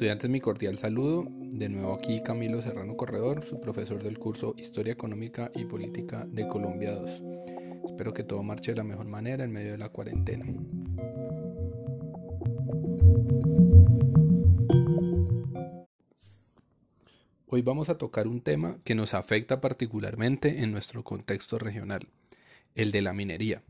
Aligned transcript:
Estudiantes, 0.00 0.30
mi 0.30 0.40
cordial 0.40 0.78
saludo. 0.78 1.26
De 1.28 1.68
nuevo 1.68 1.92
aquí 1.92 2.22
Camilo 2.22 2.62
Serrano 2.62 2.96
Corredor, 2.96 3.44
su 3.44 3.60
profesor 3.60 4.02
del 4.02 4.18
curso 4.18 4.54
Historia 4.56 4.94
Económica 4.94 5.50
y 5.54 5.66
Política 5.66 6.24
de 6.26 6.48
Colombia 6.48 6.92
2. 6.92 7.22
Espero 7.84 8.14
que 8.14 8.24
todo 8.24 8.42
marche 8.42 8.70
de 8.72 8.78
la 8.78 8.84
mejor 8.84 9.04
manera 9.04 9.44
en 9.44 9.52
medio 9.52 9.72
de 9.72 9.76
la 9.76 9.90
cuarentena. 9.90 10.46
Hoy 17.48 17.60
vamos 17.60 17.90
a 17.90 17.98
tocar 17.98 18.26
un 18.26 18.40
tema 18.40 18.78
que 18.84 18.94
nos 18.94 19.12
afecta 19.12 19.60
particularmente 19.60 20.62
en 20.62 20.72
nuestro 20.72 21.04
contexto 21.04 21.58
regional, 21.58 22.08
el 22.74 22.90
de 22.90 23.02
la 23.02 23.12
minería. 23.12 23.62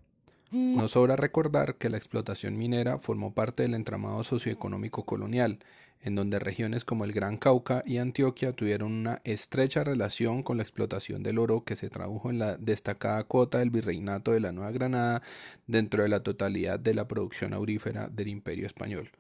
No 0.53 0.89
sobra 0.89 1.15
recordar 1.15 1.77
que 1.77 1.89
la 1.89 1.97
explotación 1.97 2.59
minera 2.59 2.99
formó 2.99 3.33
parte 3.35 3.63
del 3.63 3.75
entramado 3.75 4.25
socioeconómico 4.25 5.05
colonial, 5.05 5.61
en 6.01 6.17
donde 6.17 6.41
regiones 6.41 6.85
como 6.85 7.05
el 7.05 7.13
Gran 7.13 7.37
Cauca 7.37 7.85
y 7.87 7.99
Antioquia 7.99 8.53
tuvieron 8.53 8.93
una 8.93 9.21
estrecha 9.23 9.85
relación 9.85 10.43
con 10.43 10.57
la 10.57 10.65
explotación 10.65 11.23
del 11.23 11.39
oro 11.39 11.63
que 11.65 11.77
se 11.77 11.89
tradujo 11.89 12.31
en 12.31 12.41
la 12.41 12.57
destacada 12.57 13.23
cuota 13.25 13.59
del 13.59 13.71
virreinato 13.71 14.33
de 14.33 14.41
la 14.41 14.51
Nueva 14.51 14.73
Granada 14.73 15.23
dentro 15.69 16.03
de 16.03 16.09
la 16.09 16.25
totalidad 16.25 16.81
de 16.81 16.95
la 16.95 17.07
producción 17.07 17.53
aurífera 17.53 18.09
del 18.09 18.29
Imperio 18.29 18.67
Español. 18.67 19.11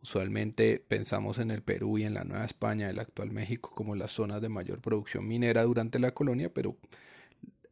Usualmente 0.00 0.82
pensamos 0.86 1.38
en 1.38 1.50
el 1.50 1.62
Perú 1.62 1.98
y 1.98 2.04
en 2.04 2.14
la 2.14 2.24
Nueva 2.24 2.44
España, 2.44 2.88
el 2.88 3.00
actual 3.00 3.30
México, 3.30 3.72
como 3.74 3.94
las 3.94 4.12
zonas 4.12 4.40
de 4.40 4.48
mayor 4.48 4.80
producción 4.80 5.26
minera 5.26 5.64
durante 5.64 5.98
la 5.98 6.12
colonia, 6.12 6.50
pero 6.54 6.76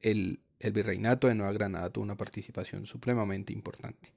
el 0.03 0.41
el 0.61 0.73
virreinato 0.73 1.29
de 1.29 1.35
Nueva 1.35 1.53
Granada 1.53 1.91
tuvo 1.91 2.05
una 2.05 2.17
participación 2.17 2.87
supremamente 2.87 3.53
importante. 3.53 4.13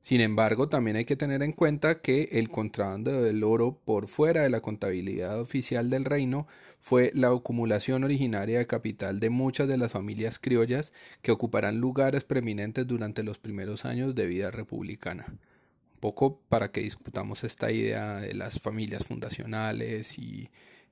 Sin 0.00 0.20
embargo, 0.20 0.68
también 0.68 0.96
hay 0.96 1.04
que 1.04 1.16
tener 1.16 1.42
en 1.42 1.52
cuenta 1.52 2.00
que 2.00 2.28
el 2.32 2.50
contrabando 2.50 3.20
del 3.20 3.42
oro 3.42 3.80
por 3.84 4.06
fuera 4.06 4.42
de 4.42 4.50
la 4.50 4.60
contabilidad 4.60 5.40
oficial 5.40 5.90
del 5.90 6.04
reino 6.04 6.46
fue 6.80 7.10
la 7.14 7.28
acumulación 7.28 8.04
originaria 8.04 8.60
de 8.60 8.66
capital 8.68 9.18
de 9.18 9.30
muchas 9.30 9.66
de 9.66 9.76
las 9.76 9.90
familias 9.90 10.38
criollas 10.38 10.92
que 11.20 11.32
ocuparán 11.32 11.80
lugares 11.80 12.22
preeminentes 12.22 12.86
durante 12.86 13.24
los 13.24 13.38
primeros 13.38 13.84
años 13.84 14.14
de 14.14 14.26
vida 14.26 14.52
republicana. 14.52 15.26
Un 15.28 16.00
poco 16.00 16.40
para 16.48 16.70
que 16.70 16.80
discutamos 16.80 17.42
esta 17.42 17.72
idea 17.72 18.18
de 18.18 18.34
las 18.34 18.60
familias 18.60 19.04
fundacionales 19.04 20.16
y 20.16 20.48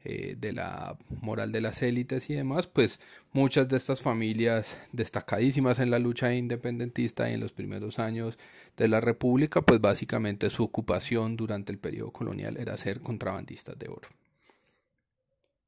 eh, 0.09 0.37
de 0.39 0.53
la 0.53 0.97
moral 1.21 1.51
de 1.51 1.61
las 1.61 1.83
élites 1.83 2.31
y 2.31 2.35
demás, 2.35 2.69
pues 2.69 3.01
muchas 3.33 3.69
de 3.69 3.77
estas 3.77 4.03
familias 4.03 4.81
destacadísimas 4.93 5.81
en 5.81 5.91
la 5.91 5.98
lucha 5.98 6.33
independentista 6.33 7.29
y 7.29 7.35
en 7.35 7.41
los 7.41 7.53
primeros 7.53 7.98
años 7.98 8.39
de 8.77 8.87
la 8.87 9.01
República, 9.01 9.63
pues 9.63 9.81
básicamente 9.81 10.48
su 10.48 10.63
ocupación 10.63 11.37
durante 11.37 11.73
el 11.73 11.79
periodo 11.79 12.13
colonial 12.13 12.57
era 12.57 12.77
ser 12.77 13.01
contrabandistas 13.01 13.77
de 13.81 13.89
oro. 13.89 14.09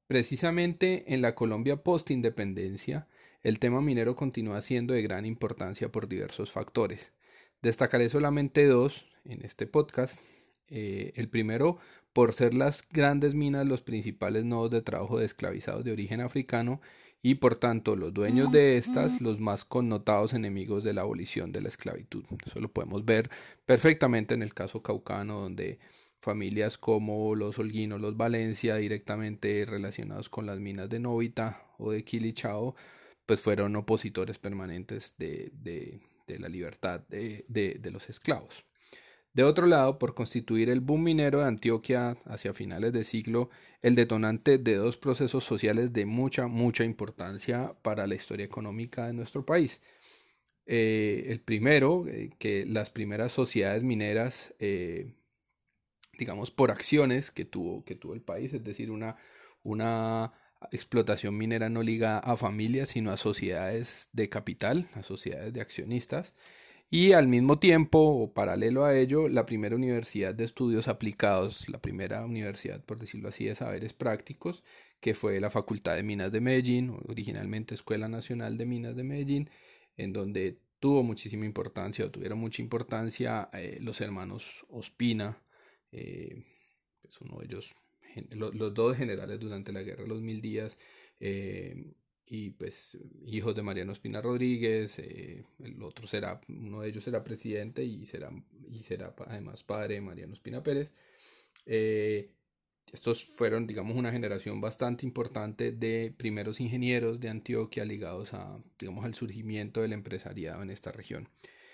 Precisamente 0.06 1.12
en 1.12 1.20
la 1.20 1.34
Colombia 1.34 1.82
post-independencia, 1.82 3.08
el 3.42 3.58
tema 3.58 3.80
minero 3.80 4.14
continúa 4.14 4.62
siendo 4.62 4.94
de 4.94 5.02
gran 5.02 5.26
importancia 5.26 5.90
por 5.90 6.06
diversos 6.06 6.52
factores. 6.52 7.12
Destacaré 7.60 8.08
solamente 8.08 8.66
dos 8.66 9.04
en 9.24 9.44
este 9.44 9.66
podcast. 9.66 10.20
Eh, 10.70 11.12
el 11.16 11.28
primero, 11.28 11.78
por 12.12 12.32
ser 12.34 12.54
las 12.54 12.86
grandes 12.90 13.34
minas 13.34 13.66
los 13.66 13.82
principales 13.82 14.44
nodos 14.44 14.70
de 14.70 14.82
trabajo 14.82 15.18
de 15.18 15.26
esclavizados 15.26 15.84
de 15.84 15.92
origen 15.92 16.20
africano 16.20 16.80
y 17.22 17.36
por 17.36 17.56
tanto 17.56 17.96
los 17.96 18.14
dueños 18.14 18.52
de 18.52 18.76
estas 18.76 19.20
los 19.20 19.40
más 19.40 19.64
connotados 19.64 20.34
enemigos 20.34 20.84
de 20.84 20.94
la 20.94 21.02
abolición 21.02 21.52
de 21.52 21.60
la 21.60 21.68
esclavitud. 21.68 22.24
Eso 22.46 22.60
lo 22.60 22.70
podemos 22.72 23.04
ver 23.04 23.28
perfectamente 23.66 24.34
en 24.34 24.42
el 24.42 24.54
caso 24.54 24.82
caucano 24.82 25.40
donde 25.40 25.78
familias 26.20 26.78
como 26.78 27.34
los 27.34 27.58
Holguinos, 27.58 28.00
los 28.00 28.16
Valencia, 28.16 28.76
directamente 28.76 29.64
relacionados 29.66 30.28
con 30.28 30.46
las 30.46 30.58
minas 30.60 30.88
de 30.88 31.00
Novita 31.00 31.62
o 31.78 31.92
de 31.92 32.04
Quilichao, 32.04 32.74
pues 33.26 33.40
fueron 33.40 33.76
opositores 33.76 34.38
permanentes 34.38 35.14
de, 35.18 36.00
la 36.26 36.48
libertad 36.48 37.00
de 37.08 37.90
los 37.92 38.08
esclavos. 38.10 38.64
De 39.38 39.44
otro 39.44 39.68
lado, 39.68 40.00
por 40.00 40.16
constituir 40.16 40.68
el 40.68 40.80
boom 40.80 41.04
minero 41.04 41.38
de 41.38 41.46
Antioquia 41.46 42.16
hacia 42.24 42.52
finales 42.52 42.92
de 42.92 43.04
siglo, 43.04 43.50
el 43.82 43.94
detonante 43.94 44.58
de 44.58 44.74
dos 44.74 44.96
procesos 44.96 45.44
sociales 45.44 45.92
de 45.92 46.06
mucha, 46.06 46.48
mucha 46.48 46.82
importancia 46.82 47.72
para 47.82 48.08
la 48.08 48.16
historia 48.16 48.44
económica 48.44 49.06
de 49.06 49.12
nuestro 49.12 49.46
país. 49.46 49.80
Eh, 50.66 51.26
el 51.28 51.40
primero, 51.40 52.04
eh, 52.08 52.30
que 52.40 52.66
las 52.66 52.90
primeras 52.90 53.30
sociedades 53.30 53.84
mineras, 53.84 54.54
eh, 54.58 55.14
digamos, 56.18 56.50
por 56.50 56.72
acciones 56.72 57.30
que 57.30 57.44
tuvo, 57.44 57.84
que 57.84 57.94
tuvo 57.94 58.14
el 58.14 58.22
país, 58.22 58.52
es 58.52 58.64
decir, 58.64 58.90
una, 58.90 59.18
una 59.62 60.32
explotación 60.72 61.38
minera 61.38 61.68
no 61.68 61.84
ligada 61.84 62.18
a 62.18 62.36
familias, 62.36 62.88
sino 62.88 63.12
a 63.12 63.16
sociedades 63.16 64.08
de 64.12 64.28
capital, 64.30 64.88
a 64.94 65.04
sociedades 65.04 65.52
de 65.52 65.60
accionistas 65.60 66.34
y 66.90 67.12
al 67.12 67.28
mismo 67.28 67.58
tiempo, 67.58 67.98
o 67.98 68.32
paralelo 68.32 68.84
a 68.84 68.96
ello, 68.96 69.28
la 69.28 69.44
primera 69.44 69.76
universidad 69.76 70.34
de 70.34 70.44
estudios 70.44 70.88
aplicados, 70.88 71.68
la 71.68 71.80
primera 71.80 72.24
universidad, 72.24 72.82
por 72.84 72.98
decirlo 72.98 73.28
así, 73.28 73.44
de 73.44 73.54
saberes 73.54 73.92
prácticos, 73.92 74.64
que 75.00 75.14
fue 75.14 75.38
la 75.40 75.50
Facultad 75.50 75.96
de 75.96 76.02
Minas 76.02 76.32
de 76.32 76.40
Medellín, 76.40 76.96
originalmente 77.06 77.74
Escuela 77.74 78.08
Nacional 78.08 78.56
de 78.56 78.66
Minas 78.66 78.96
de 78.96 79.04
Medellín, 79.04 79.50
en 79.96 80.12
donde 80.14 80.60
tuvo 80.80 81.02
muchísima 81.02 81.44
importancia, 81.44 82.06
o 82.06 82.10
tuvieron 82.10 82.38
mucha 82.38 82.62
importancia 82.62 83.50
eh, 83.52 83.78
los 83.82 84.00
hermanos 84.00 84.64
Ospina, 84.68 85.42
eh, 85.92 86.42
pues 87.02 87.20
uno 87.20 87.38
de 87.40 87.46
ellos, 87.46 87.74
los, 88.30 88.74
dos 88.74 88.96
generales 88.96 89.38
durante 89.40 89.72
la 89.72 89.82
Guerra 89.82 90.04
de 90.04 90.08
los 90.08 90.22
Mil 90.22 90.40
Días, 90.40 90.78
eh, 91.20 91.92
y 92.30 92.50
pues 92.50 92.96
hijos 93.26 93.54
de 93.54 93.62
Mariano 93.62 93.92
Espina 93.92 94.20
Rodríguez, 94.20 94.98
eh, 94.98 95.44
el 95.60 95.82
otro 95.82 96.06
será, 96.06 96.40
uno 96.48 96.82
de 96.82 96.88
ellos 96.88 97.04
será 97.04 97.24
presidente 97.24 97.84
y 97.84 98.04
será, 98.04 98.30
y 98.68 98.82
será 98.82 99.14
además 99.26 99.64
padre 99.64 99.94
de 99.94 100.00
Mariano 100.02 100.34
Espina 100.34 100.62
Pérez. 100.62 100.92
Eh, 101.64 102.30
estos 102.92 103.24
fueron, 103.24 103.66
digamos, 103.66 103.96
una 103.96 104.12
generación 104.12 104.60
bastante 104.60 105.06
importante 105.06 105.72
de 105.72 106.12
primeros 106.16 106.60
ingenieros 106.60 107.20
de 107.20 107.28
Antioquia 107.30 107.84
ligados 107.84 108.34
a, 108.34 108.62
digamos, 108.78 109.04
al 109.04 109.14
surgimiento 109.14 109.80
del 109.80 109.92
empresariado 109.92 110.62
en 110.62 110.70
esta 110.70 110.92
región. 110.92 111.28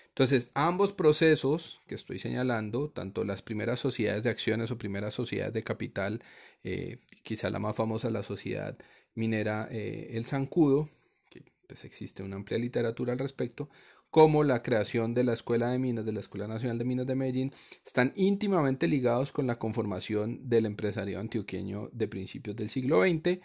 Entonces, 0.09 0.51
ambos 0.53 0.93
procesos 0.93 1.81
que 1.87 1.95
estoy 1.95 2.19
señalando, 2.19 2.89
tanto 2.89 3.25
las 3.25 3.41
primeras 3.41 3.79
sociedades 3.79 4.23
de 4.23 4.29
acciones 4.29 4.71
o 4.71 4.77
primeras 4.77 5.13
sociedades 5.13 5.53
de 5.53 5.63
capital, 5.63 6.23
eh, 6.63 6.99
quizá 7.23 7.49
la 7.49 7.59
más 7.59 7.75
famosa, 7.75 8.09
la 8.09 8.23
sociedad 8.23 8.77
minera 9.15 9.67
eh, 9.71 10.09
El 10.11 10.25
Zancudo, 10.25 10.89
que 11.29 11.43
pues 11.67 11.83
existe 11.85 12.23
una 12.23 12.35
amplia 12.35 12.59
literatura 12.59 13.13
al 13.13 13.19
respecto, 13.19 13.69
como 14.09 14.45
la 14.45 14.61
creación 14.61 15.13
de 15.13 15.25
la 15.25 15.33
Escuela 15.33 15.69
de 15.69 15.79
Minas, 15.79 16.05
de 16.05 16.13
la 16.13 16.21
Escuela 16.21 16.47
Nacional 16.47 16.77
de 16.77 16.85
Minas 16.85 17.07
de 17.07 17.15
Medellín, 17.15 17.51
están 17.85 18.13
íntimamente 18.15 18.87
ligados 18.87 19.31
con 19.31 19.45
la 19.45 19.59
conformación 19.59 20.47
del 20.47 20.65
empresario 20.65 21.19
antioqueño 21.19 21.89
de 21.91 22.07
principios 22.07 22.55
del 22.55 22.69
siglo 22.69 23.01
XX 23.01 23.39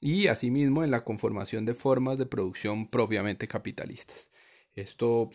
y 0.00 0.28
asimismo 0.28 0.82
en 0.82 0.90
la 0.90 1.04
conformación 1.04 1.66
de 1.66 1.74
formas 1.74 2.16
de 2.16 2.26
producción 2.26 2.88
propiamente 2.88 3.46
capitalistas. 3.48 4.30
Esto 4.74 5.30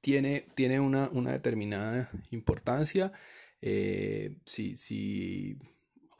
tiene, 0.00 0.46
tiene 0.54 0.80
una, 0.80 1.08
una 1.10 1.32
determinada 1.32 2.10
importancia. 2.30 3.12
Eh, 3.60 4.36
si, 4.44 4.76
si 4.76 5.58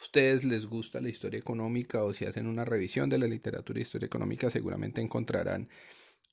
ustedes 0.05 0.45
les 0.45 0.67
gusta 0.67 1.01
la 1.01 1.09
historia 1.09 1.41
económica 1.41 2.05
o 2.05 2.13
si 2.13 2.27
hacen 2.27 2.47
una 2.47 2.65
revisión 2.65 3.09
de 3.09 3.19
la 3.19 3.27
literatura 3.27 3.79
de 3.79 3.83
historia 3.83 4.07
económica, 4.07 4.51
seguramente 4.51 5.01
encontrarán 5.01 5.69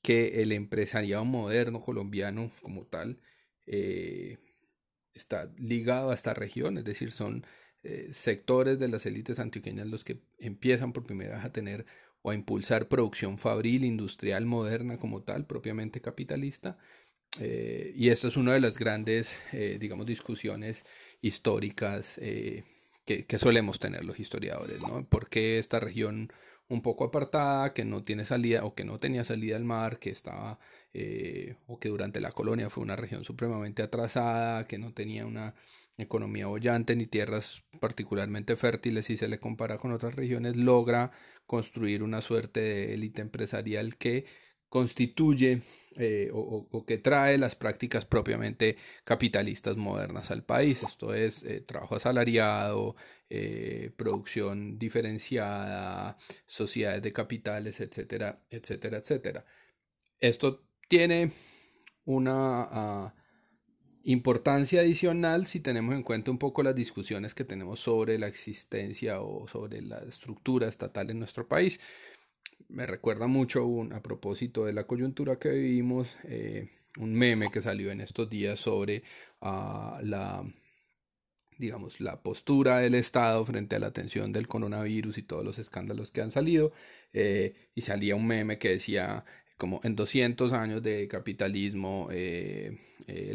que 0.02 0.42
el 0.42 0.52
empresariado 0.52 1.24
moderno 1.26 1.80
colombiano 1.80 2.52
como 2.62 2.86
tal 2.86 3.20
eh, 3.66 4.38
está 5.14 5.52
ligado 5.58 6.12
a 6.12 6.16
esta 6.16 6.34
región, 6.34 6.78
es 6.78 6.84
decir, 6.84 7.12
son 7.12 7.46
eh, 7.84 8.10
sectores 8.12 8.78
de 8.78 8.90
las 8.90 9.06
élites 9.06 9.40
antioqueñas 9.40 9.88
los 9.88 10.04
que 10.04 10.22
empiezan 10.38 10.92
por 10.92 11.06
primera 11.06 11.38
vez 11.38 11.46
a 11.46 11.54
tener 11.54 11.86
o 12.24 12.32
a 12.32 12.36
impulsar 12.36 12.88
producción 12.90 13.38
fabril, 13.38 13.86
industrial, 13.86 14.46
moderna 14.46 14.98
como 14.98 15.24
tal, 15.24 15.46
propiamente 15.48 16.02
capitalista. 16.02 16.78
Eh, 17.40 17.94
y 17.96 18.10
esta 18.10 18.28
es 18.28 18.36
una 18.38 18.54
de 18.54 18.60
las 18.60 18.78
grandes, 18.78 19.40
digamos, 19.80 20.06
discusiones 20.06 20.84
históricas 21.22 22.20
que, 23.06 23.26
solemos 23.38 23.80
tener 23.80 24.06
los 24.06 24.20
historiadores, 24.20 24.82
¿no? 24.82 25.06
¿Por 25.06 25.30
qué 25.30 25.60
esta 25.60 25.80
región 25.80 26.32
un 26.70 26.82
poco 26.82 27.04
apartada, 27.04 27.74
que 27.74 27.84
no 27.84 28.04
tiene 28.04 28.26
salida 28.26 28.64
o 28.64 28.74
que 28.76 28.86
no 28.86 29.00
tenía 29.00 29.26
salida 29.26 29.58
al 29.58 29.66
mar, 29.66 30.00
que 30.00 30.10
estaba 30.10 30.58
eh, 30.94 31.56
o 31.68 31.80
que 31.80 31.90
durante 31.90 32.22
la 32.22 32.32
colonia 32.32 32.70
fue 32.70 32.84
una 32.84 32.96
región 32.96 33.26
supremamente 33.26 33.84
atrasada, 33.84 34.68
que 34.68 34.78
no 34.78 34.94
tenía 34.94 35.26
una 35.26 35.54
economía 35.98 36.48
bollante 36.48 36.96
ni 36.96 37.08
tierras 37.08 37.64
particularmente 37.80 38.56
fértiles 38.56 39.06
si 39.06 39.18
se 39.18 39.28
le 39.28 39.40
compara 39.40 39.78
con 39.78 39.92
otras 39.92 40.16
regiones, 40.16 40.56
logra 40.56 41.12
construir 41.46 42.04
una 42.04 42.22
suerte 42.22 42.62
de 42.62 42.94
élite 42.94 43.22
empresarial 43.22 43.98
que 43.98 44.26
constituye 44.72 45.62
eh, 45.98 46.30
o, 46.34 46.86
que 46.86 46.98
trae 46.98 47.38
las 47.38 47.58
prácticas 47.58 48.06
propiamente 48.06 48.78
capitalistas 49.04 49.76
modernas 49.76 50.32
al 50.32 50.46
país. 50.46 50.82
Esto 50.82 51.14
es 51.14 51.44
eh, 51.44 51.60
trabajo 51.60 51.98
asalariado, 51.98 52.96
eh, 53.30 53.92
producción 53.98 54.80
diferenciada, 54.80 56.18
sociedades 56.48 57.02
de 57.02 57.12
capitales, 57.12 57.82
etcétera, 57.82 58.46
etcétera, 58.50 59.00
etcétera. 59.00 59.46
Esto 60.22 60.64
tiene 60.88 61.32
una 62.06 62.62
ah, 62.72 63.14
importancia 64.04 64.80
adicional 64.80 65.46
si 65.48 65.60
tenemos 65.60 65.94
en 65.96 66.04
cuenta 66.04 66.32
un 66.32 66.38
poco 66.38 66.64
las 66.64 66.76
discusiones 66.76 67.34
que 67.34 67.44
tenemos 67.44 67.82
sobre 67.82 68.18
la 68.18 68.28
existencia 68.28 69.20
o 69.20 69.46
sobre 69.50 69.82
la 69.82 70.00
estructura 70.00 70.70
estatal 70.70 71.10
en 71.10 71.20
nuestro 71.20 71.50
país 71.50 71.82
me 72.70 72.86
recuerda 72.86 73.28
mucho 73.28 73.66
un, 73.66 73.94
a 73.94 74.02
propósito 74.02 74.66
de 74.66 74.74
la 74.74 74.86
coyuntura 74.86 75.38
que 75.38 75.50
vivimos, 75.50 76.16
eh, 76.24 76.70
un 76.98 77.14
meme 77.14 77.50
que 77.52 77.62
salió 77.62 77.92
en 77.92 78.02
estos 78.02 78.30
días 78.30 78.60
sobre 78.60 79.04
uh, 79.42 80.02
la 80.02 80.44
digamos, 81.58 82.02
la 82.02 82.24
postura 82.24 82.80
del 82.80 82.96
Estado 82.96 83.46
frente 83.46 83.76
a 83.76 83.80
la 83.80 83.88
atención 83.88 84.34
del 84.34 84.48
coronavirus 84.48 85.20
y 85.20 85.24
todos 85.24 85.46
los 85.46 85.60
escándalos 85.60 86.10
que 86.10 86.22
han 86.22 86.32
salido. 86.32 86.72
Eh, 87.14 87.54
y 87.76 87.82
salía 87.82 88.16
un 88.16 88.26
meme 88.26 88.58
que 88.58 88.70
decía, 88.70 89.26
como 89.58 89.80
en 89.84 89.96
200 89.96 90.54
años 90.54 90.82
de 90.82 91.08
capitalismo, 91.08 92.08
eh, 92.12 92.80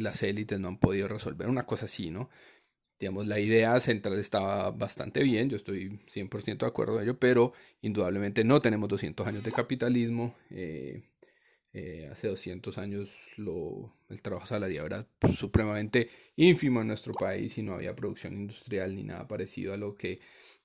las 0.01 0.25
élites 0.25 0.59
no 0.59 0.69
han 0.69 0.79
podido 0.79 1.07
resolver 1.07 1.49
una 1.49 1.67
cosa 1.67 1.85
así, 1.85 2.11
¿no? 2.11 2.29
Digamos, 2.99 3.27
la 3.27 3.39
idea 3.39 3.79
central 3.81 4.19
estaba 4.19 4.71
bastante 4.71 5.23
bien, 5.23 5.51
yo 5.51 5.57
estoy 5.57 6.01
100% 6.13 6.59
de 6.59 6.67
acuerdo 6.67 6.97
en 6.97 7.05
ello, 7.05 7.19
pero 7.19 7.53
indudablemente 7.83 8.45
no 8.45 8.63
tenemos 8.63 8.89
200 8.89 9.27
años 9.27 9.43
de 9.45 9.53
capitalismo. 9.53 10.35
Eh, 10.51 11.03
eh, 11.79 12.09
hace 12.11 12.29
200 12.29 12.79
años 12.79 13.11
lo, 13.37 13.93
el 14.09 14.23
trabajo 14.23 14.47
salarial 14.47 14.87
era 14.87 15.07
supremamente 15.31 16.09
ínfimo 16.37 16.81
en 16.81 16.87
nuestro 16.87 17.13
país 17.13 17.59
y 17.59 17.63
no 17.63 17.75
había 17.75 17.95
producción 17.95 18.33
industrial 18.33 18.95
ni 18.95 19.03
nada 19.03 19.29
parecido 19.29 19.75
a 19.75 19.77
lo 19.77 19.95
que, 19.95 20.21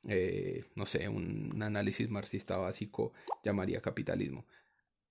eh, 0.07 0.63
no 0.75 0.85
sé, 0.85 1.09
un, 1.09 1.61
análisis 1.61 2.09
marxista 2.09 2.55
básico 2.55 3.11
llamaría 3.43 3.81
capitalismo. 3.81 4.45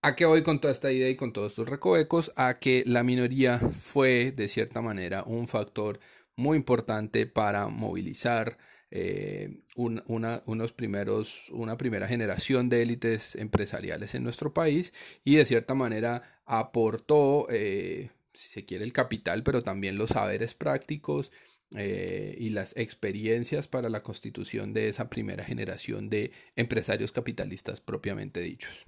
¿A 0.01 0.17
qué 0.17 0.25
voy 0.25 0.43
con 0.43 0.59
toda 0.59 0.73
esta 0.73 0.91
idea 0.91 1.11
y 1.11 1.17
con 1.17 1.35
todos 1.35 1.53
estos 1.53 1.69
recovecos? 1.69 2.33
A 2.35 2.59
que 2.59 2.83
la 2.87 3.05
minoría 3.05 3.59
fue, 3.59 4.33
de 4.33 4.49
cierta 4.49 4.81
manera, 4.81 5.25
un 5.25 5.47
factor 5.49 6.01
muy 6.41 6.57
importante 6.57 7.27
para 7.27 7.69
movilizar 7.69 8.59
eh, 8.91 9.61
una, 9.77 10.43
unos 10.47 10.73
primeros, 10.73 11.49
una 11.51 11.77
primera 11.77 12.09
generación 12.09 12.69
de 12.69 12.83
élites 12.83 13.37
empresariales 13.37 14.15
en 14.15 14.25
nuestro 14.25 14.53
país 14.53 14.93
y 15.23 15.37
de 15.37 15.45
cierta 15.45 15.75
manera 15.75 16.41
aportó, 16.47 17.47
eh, 17.51 18.11
si 18.35 18.49
se 18.49 18.65
quiere, 18.65 18.85
el 18.85 18.93
capital, 18.93 19.45
pero 19.45 19.63
también 19.63 19.97
los 19.97 20.11
saberes 20.11 20.55
prácticos 20.55 21.31
eh, 21.77 22.35
y 22.39 22.49
las 22.49 22.77
experiencias 22.77 23.69
para 23.69 23.91
la 23.91 24.03
constitución 24.03 24.73
de 24.73 24.89
esa 24.89 25.09
primera 25.09 25.45
generación 25.45 26.11
de 26.11 26.33
empresarios 26.57 27.13
capitalistas 27.13 27.81
propiamente 27.81 28.41
dichos. 28.41 28.85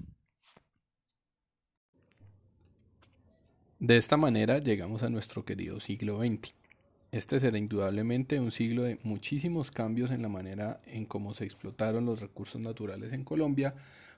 De 3.79 3.97
esta 3.97 4.17
manera 4.17 4.59
llegamos 4.59 5.03
a 5.03 5.11
nuestro 5.11 5.45
querido 5.45 5.79
siglo 5.81 6.19
XX. 6.19 6.62
Este 7.13 7.39
será 7.41 7.59
indudablemente 7.59 8.41
un 8.41 8.51
siglo 8.51 8.85
de 8.85 8.99
muchísimos 9.03 9.71
cambios 9.71 10.11
en 10.11 10.23
la 10.23 10.31
manera 10.31 10.81
en 10.87 11.05
cómo 11.05 11.35
se 11.35 11.45
explotaron 11.45 12.07
los 12.07 12.23
recursos 12.23 12.59
naturales 12.59 13.13
en 13.13 13.23
Colombia, 13.23 13.75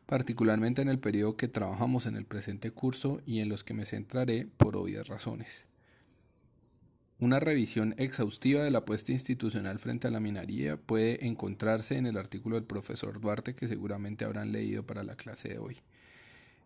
particularmente 0.06 0.80
en 0.80 0.88
el 0.88 1.00
periodo 1.00 1.36
que 1.36 1.48
trabajamos 1.48 2.06
en 2.06 2.14
el 2.16 2.24
presente 2.24 2.70
curso 2.70 3.20
y 3.26 3.40
en 3.40 3.48
los 3.48 3.64
que 3.64 3.74
me 3.74 3.84
centraré 3.84 4.46
por 4.46 4.76
obvias 4.76 5.08
razones. 5.08 5.66
Una 7.18 7.40
revisión 7.40 7.96
exhaustiva 7.98 8.62
de 8.62 8.70
la 8.70 8.78
apuesta 8.78 9.10
institucional 9.10 9.80
frente 9.80 10.06
a 10.06 10.12
la 10.12 10.20
minería 10.20 10.76
puede 10.76 11.26
encontrarse 11.26 11.96
en 11.96 12.06
el 12.06 12.16
artículo 12.16 12.54
del 12.54 12.64
profesor 12.64 13.20
Duarte 13.20 13.56
que 13.56 13.66
seguramente 13.66 14.24
habrán 14.24 14.52
leído 14.52 14.86
para 14.86 15.02
la 15.02 15.16
clase 15.16 15.48
de 15.48 15.58
hoy. 15.58 15.78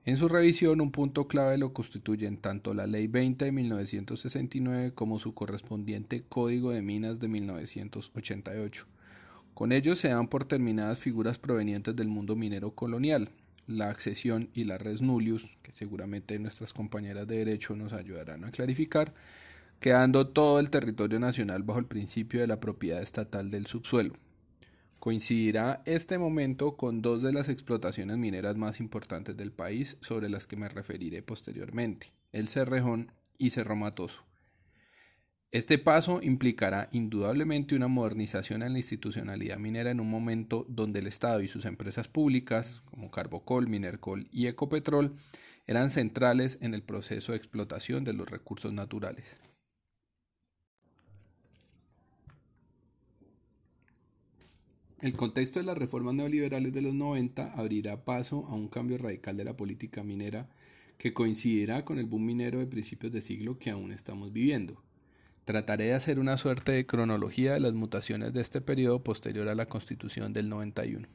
En 0.04 0.16
su 0.16 0.28
revisión, 0.28 0.80
un 0.80 0.90
punto 0.90 1.28
clave 1.28 1.58
lo 1.58 1.72
constituyen 1.72 2.38
tanto 2.38 2.72
la 2.72 2.86
Ley 2.86 3.08
20 3.08 3.44
de 3.44 3.52
1969 3.52 4.92
como 4.94 5.18
su 5.18 5.34
correspondiente 5.34 6.24
Código 6.28 6.70
de 6.70 6.80
Minas 6.80 7.20
de 7.20 7.28
1988. 7.28 8.86
Con 9.52 9.72
ellos 9.72 9.98
se 9.98 10.08
dan 10.08 10.28
por 10.28 10.44
terminadas 10.44 10.98
figuras 10.98 11.38
provenientes 11.38 11.94
del 11.94 12.08
mundo 12.08 12.36
minero 12.36 12.70
colonial, 12.70 13.30
la 13.66 13.90
accesión 13.90 14.48
y 14.54 14.64
la 14.64 14.78
res 14.78 15.02
nullius, 15.02 15.44
que 15.62 15.72
seguramente 15.72 16.38
nuestras 16.38 16.72
compañeras 16.72 17.26
de 17.26 17.38
derecho 17.38 17.76
nos 17.76 17.92
ayudarán 17.92 18.44
a 18.44 18.50
clarificar, 18.50 19.12
quedando 19.78 20.28
todo 20.28 20.58
el 20.58 20.70
territorio 20.70 21.20
nacional 21.20 21.64
bajo 21.64 21.80
el 21.80 21.86
principio 21.86 22.40
de 22.40 22.46
la 22.46 22.60
propiedad 22.60 23.02
estatal 23.02 23.50
del 23.50 23.66
subsuelo. 23.66 24.14
Coincidirá 24.98 25.80
este 25.86 26.18
momento 26.18 26.76
con 26.76 27.02
dos 27.02 27.22
de 27.22 27.32
las 27.32 27.48
explotaciones 27.48 28.16
mineras 28.16 28.56
más 28.56 28.80
importantes 28.80 29.36
del 29.36 29.52
país 29.52 29.96
sobre 30.00 30.28
las 30.28 30.48
que 30.48 30.56
me 30.56 30.68
referiré 30.68 31.22
posteriormente, 31.22 32.08
el 32.32 32.48
Cerrejón 32.48 33.12
y 33.38 33.50
Cerro 33.50 33.76
Matoso. 33.76 34.24
Este 35.52 35.78
paso 35.78 36.20
implicará 36.20 36.88
indudablemente 36.90 37.76
una 37.76 37.86
modernización 37.86 38.62
en 38.62 38.72
la 38.72 38.80
institucionalidad 38.80 39.58
minera 39.58 39.90
en 39.90 40.00
un 40.00 40.10
momento 40.10 40.66
donde 40.68 40.98
el 40.98 41.06
Estado 41.06 41.40
y 41.40 41.48
sus 41.48 41.64
empresas 41.64 42.08
públicas, 42.08 42.82
como 42.84 43.10
Carbocol, 43.10 43.68
Minercol 43.68 44.26
y 44.32 44.48
Ecopetrol, 44.48 45.14
eran 45.66 45.90
centrales 45.90 46.58
en 46.60 46.74
el 46.74 46.82
proceso 46.82 47.32
de 47.32 47.38
explotación 47.38 48.02
de 48.02 48.14
los 48.14 48.28
recursos 48.28 48.72
naturales. 48.72 49.38
El 55.00 55.14
contexto 55.14 55.60
de 55.60 55.66
las 55.66 55.78
reformas 55.78 56.14
neoliberales 56.14 56.72
de 56.72 56.82
los 56.82 56.92
90 56.92 57.52
abrirá 57.52 58.04
paso 58.04 58.46
a 58.48 58.54
un 58.54 58.66
cambio 58.66 58.98
radical 58.98 59.36
de 59.36 59.44
la 59.44 59.56
política 59.56 60.02
minera 60.02 60.48
que 60.98 61.14
coincidirá 61.14 61.84
con 61.84 62.00
el 62.00 62.06
boom 62.06 62.26
minero 62.26 62.58
de 62.58 62.66
principios 62.66 63.12
de 63.12 63.22
siglo 63.22 63.60
que 63.60 63.70
aún 63.70 63.92
estamos 63.92 64.32
viviendo. 64.32 64.82
Trataré 65.44 65.84
de 65.84 65.94
hacer 65.94 66.18
una 66.18 66.36
suerte 66.36 66.72
de 66.72 66.84
cronología 66.84 67.54
de 67.54 67.60
las 67.60 67.74
mutaciones 67.74 68.32
de 68.32 68.40
este 68.40 68.60
periodo 68.60 69.04
posterior 69.04 69.48
a 69.48 69.54
la 69.54 69.66
constitución 69.66 70.32
del 70.32 70.48
91. 70.48 71.06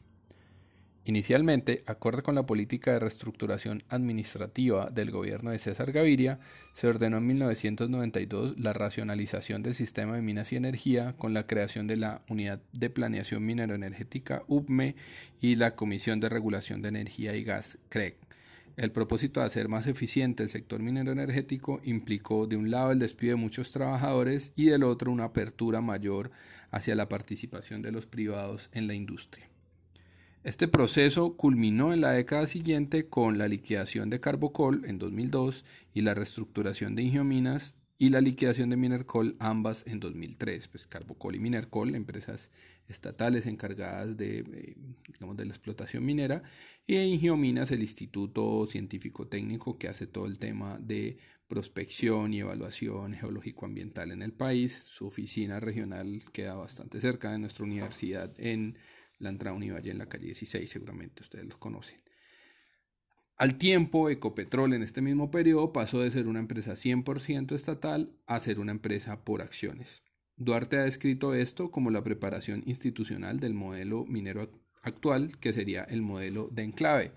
Inicialmente, 1.06 1.84
acorde 1.86 2.22
con 2.22 2.36
la 2.36 2.46
política 2.46 2.94
de 2.94 3.00
reestructuración 3.00 3.84
administrativa 3.90 4.90
del 4.90 5.12
gobierno 5.12 5.52
de 5.52 5.60
César 5.60 5.92
Gaviria, 5.92 6.40
se 6.74 6.88
ordenó 6.88 7.18
en 7.18 7.28
1992 7.28 8.58
la 8.58 8.72
racionalización 8.72 9.64
del 9.64 9.76
sistema 9.76 10.16
de 10.16 10.22
minas 10.22 10.54
y 10.54 10.56
energía 10.56 11.18
con 11.18 11.34
la 11.34 11.46
creación 11.46 11.88
de 11.88 11.98
la 11.98 12.22
Unidad 12.30 12.62
de 12.72 12.90
Planeación 12.90 13.46
Minero-Energética 13.46 14.44
UPME 14.48 14.96
y 15.42 15.56
la 15.56 15.76
Comisión 15.76 16.22
de 16.22 16.30
Regulación 16.30 16.82
de 16.82 16.90
Energía 16.90 17.36
y 17.36 17.44
Gas 17.44 17.78
CREG. 17.90 18.16
El 18.78 18.92
propósito 18.92 19.42
de 19.42 19.46
hacer 19.46 19.68
más 19.68 19.86
eficiente 19.88 20.42
el 20.42 20.50
sector 20.50 20.82
minero 20.82 21.12
energético 21.12 21.80
implicó 21.84 22.48
de 22.48 22.56
un 22.56 22.72
lado 22.72 22.92
el 22.92 23.00
despido 23.00 23.36
de 23.36 23.42
muchos 23.42 23.72
trabajadores 23.72 24.52
y 24.56 24.66
del 24.66 24.84
otro 24.84 25.12
una 25.12 25.26
apertura 25.26 25.82
mayor 25.82 26.32
hacia 26.72 26.96
la 26.96 27.10
participación 27.10 27.82
de 27.82 27.92
los 27.92 28.08
privados 28.08 28.70
en 28.72 28.88
la 28.88 28.96
industria. 28.96 29.53
Este 30.44 30.68
proceso 30.68 31.38
culminó 31.38 31.94
en 31.94 32.02
la 32.02 32.12
década 32.12 32.48
siguiente 32.48 33.08
con 33.08 33.38
la 33.38 33.48
liquidación 33.48 34.10
de 34.10 34.20
Carbocol 34.20 34.84
en 34.86 35.00
2002 35.00 35.64
y 35.94 36.02
la 36.02 36.14
reestructuración 36.14 36.96
de 36.96 37.04
Ingiominas 37.04 37.78
y 37.98 38.10
la 38.10 38.20
liquidación 38.20 38.70
de 38.70 38.76
Minercol, 38.76 39.38
ambas 39.40 39.86
en 39.88 40.02
2003. 40.02 40.68
Pues 40.68 40.86
Carbocol 40.86 41.36
y 41.36 41.40
Minercol, 41.40 41.96
empresas 41.96 42.52
estatales 42.90 43.46
encargadas 43.46 44.18
de, 44.18 44.40
eh, 44.40 44.76
digamos, 45.14 45.38
de 45.38 45.46
la 45.46 45.54
explotación 45.54 46.04
minera, 46.04 46.44
y 46.86 46.98
Ingiominas, 46.98 47.72
el 47.72 47.82
Instituto 47.82 48.66
Científico 48.66 49.30
Técnico 49.30 49.78
que 49.78 49.88
hace 49.88 50.08
todo 50.08 50.26
el 50.26 50.40
tema 50.40 50.78
de 50.78 51.20
prospección 51.48 52.34
y 52.34 52.40
evaluación 52.40 53.14
geológico-ambiental 53.14 54.12
en 54.12 54.22
el 54.22 54.34
país. 54.34 54.84
Su 54.88 55.08
oficina 55.08 55.62
regional 55.62 56.22
queda 56.34 56.56
bastante 56.56 57.00
cerca 57.00 57.32
de 57.32 57.40
nuestra 57.40 57.64
universidad 57.64 58.34
en 58.38 58.78
la 59.20 59.30
entrada 59.30 59.56
Univalle 59.56 59.92
en 59.92 59.98
la 59.98 60.08
calle 60.08 60.26
16, 60.26 60.70
seguramente 60.70 61.24
ustedes 61.24 61.46
los 61.46 61.58
conocen. 61.58 62.02
Al 63.38 63.58
tiempo, 63.58 64.10
Ecopetrol 64.10 64.74
en 64.74 64.84
este 64.84 65.02
mismo 65.02 65.32
periodo 65.32 65.74
pasó 65.74 66.02
de 66.02 66.12
ser 66.12 66.28
una 66.28 66.40
empresa 66.40 66.74
100% 66.74 67.56
estatal 67.56 68.16
a 68.28 68.40
ser 68.40 68.60
una 68.60 68.72
empresa 68.72 69.24
por 69.24 69.42
acciones. 69.42 70.04
Duarte 70.36 70.78
ha 70.78 70.84
descrito 70.84 71.34
esto 71.34 71.72
como 71.72 71.90
la 71.90 72.04
preparación 72.04 72.64
institucional 72.66 73.40
del 73.40 73.54
modelo 73.54 74.06
minero 74.06 74.50
actual, 74.82 75.38
que 75.40 75.54
sería 75.54 75.84
el 75.84 76.02
modelo 76.02 76.50
de 76.52 76.64
enclave, 76.64 77.14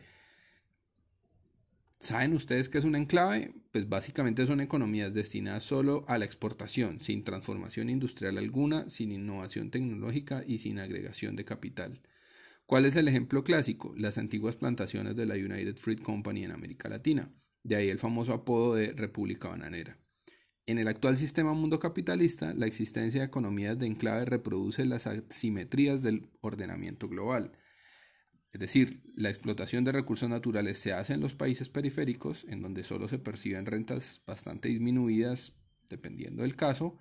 ¿Saben 1.99 2.35
ustedes 2.35 2.69
qué 2.69 2.79
es 2.79 2.85
un 2.85 2.95
enclave? 2.95 3.53
Pues 3.77 3.91
básicamente 3.91 4.47
son 4.47 4.63
economías 4.63 5.13
destinadas 5.13 5.63
solo 5.63 6.07
a 6.09 6.17
la 6.17 6.25
exportación, 6.25 6.99
sin 6.99 7.25
transformación 7.25 7.91
industrial 7.91 8.39
alguna, 8.39 8.89
sin 8.89 9.13
innovación 9.13 9.71
tecnológica 9.71 10.43
y 10.47 10.57
sin 10.57 10.79
agregación 10.79 11.37
de 11.37 11.45
capital. 11.45 12.01
¿Cuál 12.65 12.87
es 12.87 12.97
el 12.97 13.07
ejemplo 13.07 13.45
clásico? 13.45 13.93
Las 13.95 14.17
antiguas 14.17 14.57
plantaciones 14.57 15.15
de 15.15 15.27
la 15.27 15.35
United 15.35 15.77
Fruit 15.77 16.01
Company 16.01 16.45
en 16.45 16.53
América 16.53 16.89
Latina. 16.89 17.31
De 17.65 17.77
ahí 17.77 17.91
el 17.91 17.99
famoso 17.99 18.33
apodo 18.33 18.77
de 18.77 18.93
República 18.93 19.49
Bananera. 19.49 19.99
En 20.65 20.79
el 20.79 20.89
actual 20.89 21.19
sistema 21.19 21.53
mundo 21.53 21.79
capitalista, 21.79 22.55
la 22.55 22.65
existencia 22.65 23.21
de 23.21 23.27
economías 23.27 23.79
de 23.79 23.89
enclave 23.89 24.25
reproduce 24.25 24.87
las 24.87 25.07
asimetrías 25.07 26.03
del 26.03 26.31
ordenamiento 26.41 27.11
global. 27.11 27.53
Es 28.53 28.61
decir, 28.61 29.03
la 29.15 29.29
explotación 29.29 29.85
de 29.85 29.93
recursos 29.93 30.29
naturales 30.29 30.79
se 30.79 30.93
hace 30.93 31.15
en 31.15 31.21
los 31.21 31.35
países 31.35 31.69
periféricos, 31.69 32.47
en 32.49 32.63
donde 32.63 32.85
solo 32.85 33.09
se 33.09 33.19
perciben 33.19 33.67
rentas 33.67 34.23
bastante 34.27 34.69
disminuidas, 34.69 35.53
dependiendo 35.89 36.43
del 36.43 36.57
caso, 36.57 36.99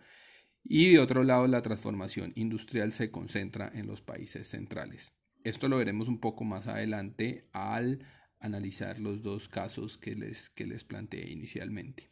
y 0.63 0.91
de 0.91 0.99
otro 0.99 1.23
lado 1.23 1.47
la 1.47 1.61
transformación 1.61 2.33
industrial 2.35 2.91
se 2.91 3.11
concentra 3.11 3.71
en 3.73 3.87
los 3.87 4.01
países 4.01 4.47
centrales. 4.47 5.13
Esto 5.43 5.67
lo 5.67 5.77
veremos 5.77 6.07
un 6.07 6.19
poco 6.19 6.43
más 6.43 6.67
adelante 6.67 7.47
al 7.53 8.03
analizar 8.39 8.99
los 8.99 9.21
dos 9.21 9.47
casos 9.47 9.97
que 9.97 10.15
les, 10.15 10.49
que 10.49 10.65
les 10.65 10.83
planteé 10.83 11.31
inicialmente. 11.31 12.09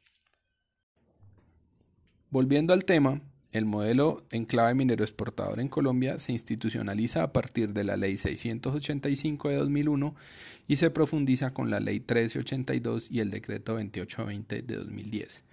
Volviendo 2.30 2.74
al 2.74 2.86
tema, 2.86 3.22
el 3.54 3.66
modelo 3.66 4.24
enclave 4.32 4.74
minero 4.74 5.04
exportador 5.04 5.60
en 5.60 5.70
Colombia 5.70 6.18
se 6.20 6.32
institucionaliza 6.32 7.22
a 7.22 7.32
partir 7.32 7.72
de 7.72 7.84
la 7.84 7.98
Ley 7.98 8.18
685 8.18 9.50
de 9.50 9.56
2001 9.58 10.16
y 10.68 10.78
se 10.78 10.90
profundiza 10.90 11.54
con 11.54 11.70
la 11.70 11.80
Ley 11.80 12.00
1382 12.00 13.12
y 13.12 13.20
el 13.20 13.30
Decreto 13.30 13.74
2820 13.74 14.64
de 14.64 14.76
2010. 14.76 15.44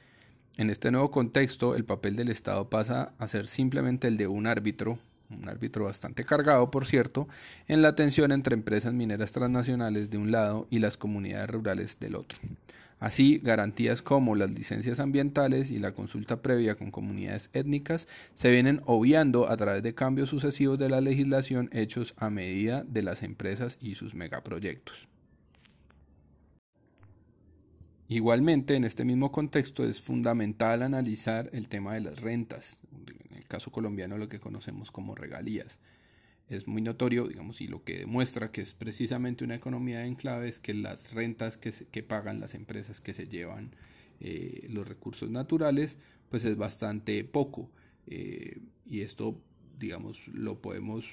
En 0.57 0.71
este 0.71 0.91
nuevo 0.91 1.11
contexto, 1.11 1.75
el 1.77 1.85
papel 1.85 2.17
del 2.17 2.31
Estado 2.31 2.71
pasa 2.71 3.13
a 3.19 3.29
ser 3.29 3.47
simplemente 3.47 4.09
el 4.09 4.17
de 4.17 4.27
un 4.27 4.47
árbitro, 4.47 4.99
un 5.29 5.47
árbitro 5.49 5.85
bastante 5.85 6.25
cargado, 6.25 6.71
por 6.71 6.87
cierto, 6.87 7.29
en 7.69 7.83
la 7.83 7.95
tensión 7.95 8.33
entre 8.33 8.55
empresas 8.55 8.95
mineras 8.95 9.33
transnacionales 9.33 10.09
de 10.09 10.17
un 10.17 10.33
lado 10.33 10.67
y 10.71 10.79
las 10.79 10.97
comunidades 10.97 11.51
rurales 11.51 11.99
del 12.01 12.17
otro. 12.17 12.39
Así, 13.01 13.39
garantías 13.39 14.03
como 14.03 14.37
las 14.37 14.51
licencias 14.51 15.01
ambientales 15.01 15.71
y 15.71 15.79
la 15.79 15.95
consulta 15.95 16.43
previa 16.43 16.75
con 16.75 16.91
comunidades 16.91 17.49
étnicas 17.55 18.07
se 18.35 18.51
vienen 18.51 18.83
obviando 18.85 19.49
a 19.49 19.57
través 19.57 19.83
de 19.83 19.95
cambios 19.95 20.29
sucesivos 20.29 20.79
de 20.79 20.91
la 20.91 21.01
legislación 21.01 21.71
hechos 21.73 22.13
a 22.19 22.29
medida 22.29 22.85
de 22.85 23.03
las 23.03 23.23
empresas 23.23 23.79
y 23.81 23.95
sus 23.95 24.15
megaproyectos. 24.15 25.09
Igualmente, 28.07 28.77
en 28.77 28.85
este 28.85 29.07
mismo 29.07 29.33
contexto 29.33 29.83
es 29.85 30.03
fundamental 30.03 30.83
analizar 30.83 31.49
el 31.55 31.69
tema 31.69 31.95
de 31.95 32.01
las 32.01 32.21
rentas, 32.21 32.81
en 32.93 33.39
el 33.39 33.47
caso 33.47 33.71
colombiano 33.71 34.19
lo 34.19 34.29
que 34.29 34.41
conocemos 34.41 34.91
como 34.91 35.15
regalías 35.15 35.79
es 36.51 36.67
muy 36.67 36.83
notorio, 36.83 37.29
digamos, 37.29 37.61
y 37.61 37.69
lo 37.69 37.85
que 37.85 37.99
demuestra 37.99 38.51
que 38.51 38.61
es 38.61 38.75
precisamente 38.75 39.45
una 39.45 39.55
economía 39.55 40.01
de 40.01 40.07
enclave 40.07 40.49
es 40.49 40.59
que 40.59 40.75
las 40.75 41.13
rentas 41.13 41.57
que, 41.57 41.73
que 41.73 42.03
pagan 42.03 42.41
las 42.41 42.55
empresas 42.55 43.01
que 43.01 43.15
se 43.15 43.29
llevan 43.29 43.71
eh, 44.21 44.67
los 44.69 44.87
recursos 44.87 45.31
naturales, 45.31 45.97
pues 46.29 46.45
es 46.45 46.57
bastante 46.57 47.25
poco. 47.25 47.71
Eh, 48.07 48.61
y 48.87 49.01
esto, 49.01 49.41
digamos, 49.79 50.27
lo 50.29 50.61
podemos 50.61 51.07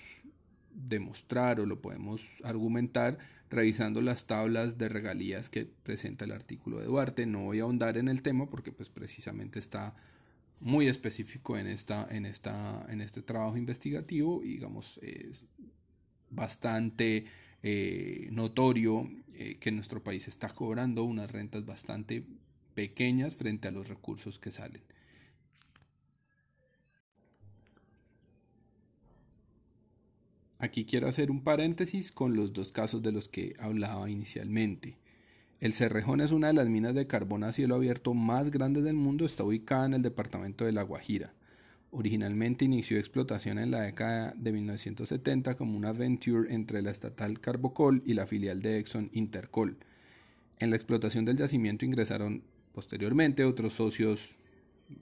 demostrar 0.74 1.60
o 1.60 1.66
lo 1.66 1.82
podemos 1.82 2.22
argumentar 2.44 3.18
revisando 3.50 4.02
las 4.02 4.28
tablas 4.28 4.78
de 4.78 4.90
regalías 4.90 5.50
que 5.50 5.66
presenta 5.66 6.26
el 6.26 6.32
artículo 6.32 6.80
de 6.80 6.86
Duarte. 6.86 7.26
No 7.26 7.44
voy 7.44 7.60
a 7.60 7.64
ahondar 7.64 7.98
en 7.98 8.10
el 8.10 8.22
tema 8.22 8.50
porque 8.50 8.72
pues 8.72 8.90
precisamente 8.90 9.60
está 9.60 9.96
muy 10.60 10.88
específico 10.88 11.58
en, 11.58 11.68
esta, 11.68 12.08
en, 12.10 12.26
esta, 12.26 12.86
en 12.90 13.02
este 13.02 13.22
trabajo 13.22 13.58
investigativo 13.58 14.44
y 14.44 14.54
digamos 14.54 15.00
es 15.02 15.46
bastante 16.30 17.26
eh, 17.64 18.28
notorio 18.32 19.10
eh, 19.34 19.58
que 19.60 19.72
nuestro 19.72 20.04
país 20.04 20.28
está 20.28 20.50
cobrando 20.50 21.04
unas 21.04 21.32
rentas 21.32 21.66
bastante 21.66 22.24
pequeñas 22.74 23.36
frente 23.36 23.68
a 23.68 23.72
los 23.72 23.88
recursos 23.88 24.40
que 24.40 24.52
salen. 24.52 24.82
Aquí 30.60 30.86
quiero 30.86 31.08
hacer 31.08 31.30
un 31.30 31.44
paréntesis 31.44 32.12
con 32.12 32.36
los 32.36 32.52
dos 32.52 32.72
casos 32.72 33.04
de 33.04 33.12
los 33.12 33.30
que 33.30 33.56
hablaba 33.60 34.10
inicialmente. 34.10 34.98
El 35.60 35.74
Cerrejón 35.74 36.22
es 36.22 36.32
una 36.32 36.48
de 36.48 36.54
las 36.54 36.68
minas 36.68 36.94
de 36.94 37.08
carbón 37.08 37.44
a 37.44 37.52
cielo 37.52 37.74
abierto 37.74 38.14
más 38.14 38.52
grandes 38.52 38.84
del 38.84 38.94
mundo. 38.94 39.26
Está 39.26 39.44
ubicada 39.44 39.88
en 39.88 39.96
el 39.96 40.04
departamento 40.04 40.66
de 40.66 40.72
La 40.72 40.84
Guajira. 40.84 41.34
Originalmente 41.90 42.66
inició 42.66 43.00
explotación 43.00 43.58
en 43.58 43.72
la 43.72 43.82
década 43.82 44.36
de 44.38 44.52
1970 44.52 45.56
como 45.56 45.76
una 45.76 45.94
venture 45.94 46.54
entre 46.54 46.84
la 46.84 46.92
estatal 46.92 47.40
Carbocol 47.40 48.04
y 48.06 48.14
la 48.14 48.28
filial 48.28 48.62
de 48.62 48.78
Exxon 48.78 49.10
Intercol. 49.14 49.78
En 50.60 50.70
la 50.70 50.76
explotación 50.76 51.26
del 51.26 51.38
yacimiento 51.38 51.86
ingresaron 51.86 52.44
posteriormente 52.76 53.44
otros 53.44 53.74
socios 53.74 54.36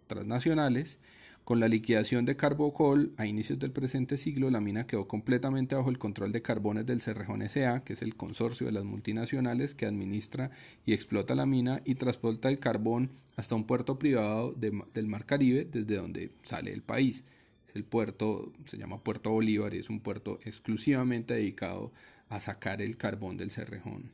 transnacionales 0.08 1.00
con 1.46 1.60
la 1.60 1.68
liquidación 1.68 2.26
de 2.26 2.36
Carbocol 2.36 3.14
a 3.18 3.28
inicios 3.28 3.60
del 3.60 3.72
presente 3.72 4.18
siglo, 4.18 4.50
la 4.50 4.62
mina 4.62 4.88
quedó 4.88 5.08
completamente 5.08 5.76
bajo 5.76 5.92
el 5.92 6.00
control 6.00 6.32
de 6.32 6.42
Carbones 6.42 6.88
del 6.88 7.02
Cerrejón 7.02 7.44
S.A., 7.44 7.84
que 7.84 7.94
es 7.94 8.02
el 8.02 8.16
consorcio 8.16 8.66
de 8.66 8.74
las 8.74 8.84
multinacionales 8.84 9.76
que 9.76 9.86
administra 9.86 10.50
y 10.88 10.94
explota 10.94 11.36
la 11.36 11.46
mina 11.46 11.84
y 11.86 11.96
transporta 11.96 12.50
el 12.50 12.58
carbón 12.58 13.12
hasta 13.36 13.54
un 13.54 13.66
puerto 13.66 14.00
privado 14.00 14.54
del 14.54 15.08
Mar 15.08 15.28
Caribe, 15.28 15.66
desde 15.72 15.98
donde 15.98 16.32
sale 16.42 16.74
el 16.74 16.82
país. 16.82 17.24
Es 17.70 17.76
el 17.76 17.84
puerto, 17.84 18.52
se 18.66 18.80
llama 18.80 19.04
Puerto 19.04 19.30
Bolívar 19.30 19.76
y 19.76 19.78
es 19.78 19.92
un 19.92 20.00
puerto 20.00 20.40
exclusivamente 20.46 21.36
dedicado 21.36 21.92
a 22.28 22.40
sacar 22.40 22.82
el 22.82 22.98
carbón 22.98 23.38
del 23.38 23.52
Cerrejón. 23.52 24.10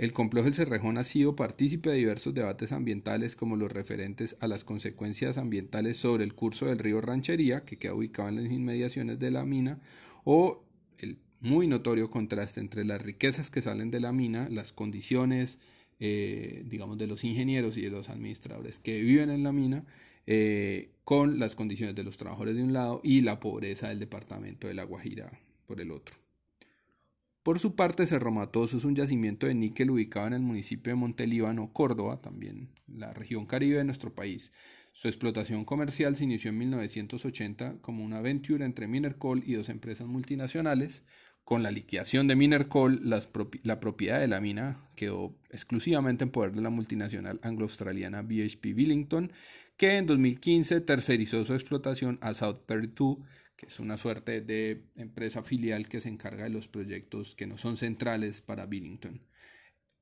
El 0.00 0.14
complejo 0.14 0.46
del 0.46 0.54
Cerrejón 0.54 0.96
ha 0.96 1.04
sido 1.04 1.36
partícipe 1.36 1.90
de 1.90 1.96
diversos 1.96 2.32
debates 2.32 2.72
ambientales 2.72 3.36
como 3.36 3.56
los 3.56 3.70
referentes 3.70 4.34
a 4.40 4.48
las 4.48 4.64
consecuencias 4.64 5.36
ambientales 5.36 5.98
sobre 5.98 6.24
el 6.24 6.32
curso 6.32 6.64
del 6.64 6.78
río 6.78 7.02
Ranchería, 7.02 7.66
que 7.66 7.76
queda 7.76 7.92
ubicado 7.92 8.30
en 8.30 8.36
las 8.36 8.50
inmediaciones 8.50 9.18
de 9.18 9.30
la 9.30 9.44
mina, 9.44 9.78
o 10.24 10.64
el 11.00 11.18
muy 11.40 11.66
notorio 11.66 12.10
contraste 12.10 12.60
entre 12.60 12.86
las 12.86 13.02
riquezas 13.02 13.50
que 13.50 13.60
salen 13.60 13.90
de 13.90 14.00
la 14.00 14.10
mina, 14.10 14.48
las 14.48 14.72
condiciones, 14.72 15.58
eh, 15.98 16.64
digamos, 16.64 16.96
de 16.96 17.06
los 17.06 17.22
ingenieros 17.22 17.76
y 17.76 17.82
de 17.82 17.90
los 17.90 18.08
administradores 18.08 18.78
que 18.78 19.02
viven 19.02 19.28
en 19.28 19.42
la 19.42 19.52
mina, 19.52 19.84
eh, 20.26 20.92
con 21.04 21.38
las 21.38 21.54
condiciones 21.54 21.94
de 21.94 22.04
los 22.04 22.16
trabajadores 22.16 22.56
de 22.56 22.62
un 22.62 22.72
lado 22.72 23.02
y 23.04 23.20
la 23.20 23.38
pobreza 23.38 23.90
del 23.90 23.98
departamento 23.98 24.66
de 24.66 24.72
La 24.72 24.84
Guajira 24.84 25.30
por 25.66 25.78
el 25.78 25.90
otro. 25.90 26.29
Por 27.42 27.58
su 27.58 27.74
parte, 27.74 28.06
Cerro 28.06 28.30
Matoso 28.30 28.76
es 28.76 28.84
un 28.84 28.94
yacimiento 28.94 29.46
de 29.46 29.54
níquel 29.54 29.90
ubicado 29.90 30.26
en 30.26 30.34
el 30.34 30.42
municipio 30.42 30.92
de 30.92 30.96
Montelíbano, 30.96 31.72
Córdoba, 31.72 32.20
también 32.20 32.68
la 32.86 33.14
región 33.14 33.46
caribe 33.46 33.78
de 33.78 33.84
nuestro 33.84 34.14
país. 34.14 34.52
Su 34.92 35.08
explotación 35.08 35.64
comercial 35.64 36.16
se 36.16 36.24
inició 36.24 36.50
en 36.50 36.58
1980 36.58 37.78
como 37.80 38.04
una 38.04 38.20
venture 38.20 38.64
entre 38.64 38.88
Minercol 38.88 39.42
y 39.46 39.54
dos 39.54 39.70
empresas 39.70 40.06
multinacionales. 40.06 41.02
Con 41.44 41.62
la 41.62 41.70
liquidación 41.70 42.28
de 42.28 42.36
Minercol, 42.36 43.00
la 43.02 43.80
propiedad 43.80 44.20
de 44.20 44.28
la 44.28 44.42
mina 44.42 44.78
quedó 44.94 45.34
exclusivamente 45.48 46.24
en 46.24 46.30
poder 46.30 46.52
de 46.52 46.60
la 46.60 46.70
multinacional 46.70 47.40
anglo-australiana 47.42 48.20
BHP 48.20 48.74
Billington, 48.74 49.32
que 49.78 49.96
en 49.96 50.06
2015 50.06 50.82
tercerizó 50.82 51.44
su 51.46 51.54
explotación 51.54 52.18
a 52.20 52.34
South 52.34 52.58
32 52.66 53.18
que 53.60 53.66
es 53.66 53.78
una 53.78 53.98
suerte 53.98 54.40
de 54.40 54.86
empresa 54.96 55.42
filial 55.42 55.86
que 55.86 56.00
se 56.00 56.08
encarga 56.08 56.44
de 56.44 56.50
los 56.50 56.66
proyectos 56.66 57.34
que 57.34 57.46
no 57.46 57.58
son 57.58 57.76
centrales 57.76 58.40
para 58.40 58.64
Billington. 58.64 59.20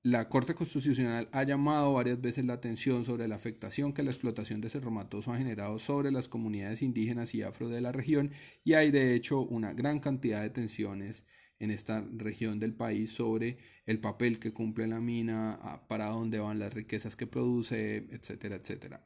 La 0.04 0.28
Corte 0.28 0.54
Constitucional 0.54 1.28
ha 1.32 1.42
llamado 1.42 1.92
varias 1.94 2.20
veces 2.20 2.44
la 2.44 2.52
atención 2.52 3.04
sobre 3.04 3.26
la 3.26 3.34
afectación 3.34 3.92
que 3.92 4.04
la 4.04 4.12
explotación 4.12 4.60
de 4.60 4.70
Cerro 4.70 4.92
Matoso 4.92 5.32
ha 5.32 5.38
generado 5.38 5.80
sobre 5.80 6.12
las 6.12 6.28
comunidades 6.28 6.82
indígenas 6.82 7.34
y 7.34 7.42
afro 7.42 7.68
de 7.68 7.80
la 7.80 7.90
región 7.90 8.30
y 8.62 8.74
hay 8.74 8.92
de 8.92 9.16
hecho 9.16 9.40
una 9.40 9.72
gran 9.72 9.98
cantidad 9.98 10.40
de 10.40 10.50
tensiones 10.50 11.24
en 11.58 11.72
esta 11.72 12.06
región 12.12 12.60
del 12.60 12.74
país 12.74 13.10
sobre 13.10 13.58
el 13.86 13.98
papel 13.98 14.38
que 14.38 14.52
cumple 14.52 14.86
la 14.86 15.00
mina, 15.00 15.82
para 15.88 16.06
dónde 16.06 16.38
van 16.38 16.60
las 16.60 16.74
riquezas 16.74 17.16
que 17.16 17.26
produce, 17.26 18.06
etcétera, 18.12 18.54
etcétera. 18.54 19.04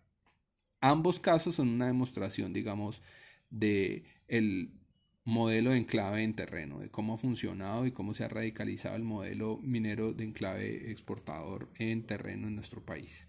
Ambos 0.82 1.21
casos 1.21 1.54
son 1.54 1.71
una 1.71 1.87
demostración, 1.87 2.52
digamos, 2.52 3.00
de 3.52 4.04
el 4.33 4.71
modelo 5.25 5.73
de 5.73 5.77
enclave 5.77 6.25
en 6.25 6.35
terreno, 6.35 6.81
de 6.81 6.91
cómo 6.91 7.12
ha 7.12 7.19
funcionado 7.19 7.85
y 7.85 7.93
cómo 7.93 8.15
se 8.15 8.25
ha 8.25 8.29
radicalizado 8.29 8.97
el 8.97 9.03
modelo 9.03 9.59
minero 9.59 10.15
de 10.15 10.25
enclave 10.25 10.91
exportador 10.91 11.69
en 11.79 12.03
terreno 12.05 12.49
en 12.49 12.57
nuestro 12.57 12.83
país. 12.83 13.29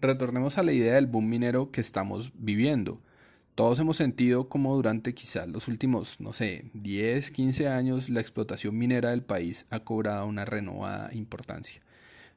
Retornemos 0.00 0.58
a 0.58 0.62
la 0.62 0.72
idea 0.72 0.94
del 0.94 1.08
boom 1.08 1.28
minero 1.28 1.72
que 1.72 1.80
estamos 1.80 2.32
viviendo. 2.36 3.02
Todos 3.56 3.80
hemos 3.80 3.96
sentido 3.96 4.48
como 4.48 4.76
durante 4.76 5.12
quizás 5.12 5.48
los 5.48 5.66
últimos, 5.66 6.20
no 6.20 6.32
sé, 6.32 6.70
10, 6.74 7.32
15 7.32 7.68
años 7.68 8.08
la 8.08 8.20
explotación 8.20 8.78
minera 8.78 9.10
del 9.10 9.24
país 9.24 9.66
ha 9.70 9.80
cobrado 9.80 10.24
una 10.24 10.44
renovada 10.44 11.12
importancia. 11.12 11.82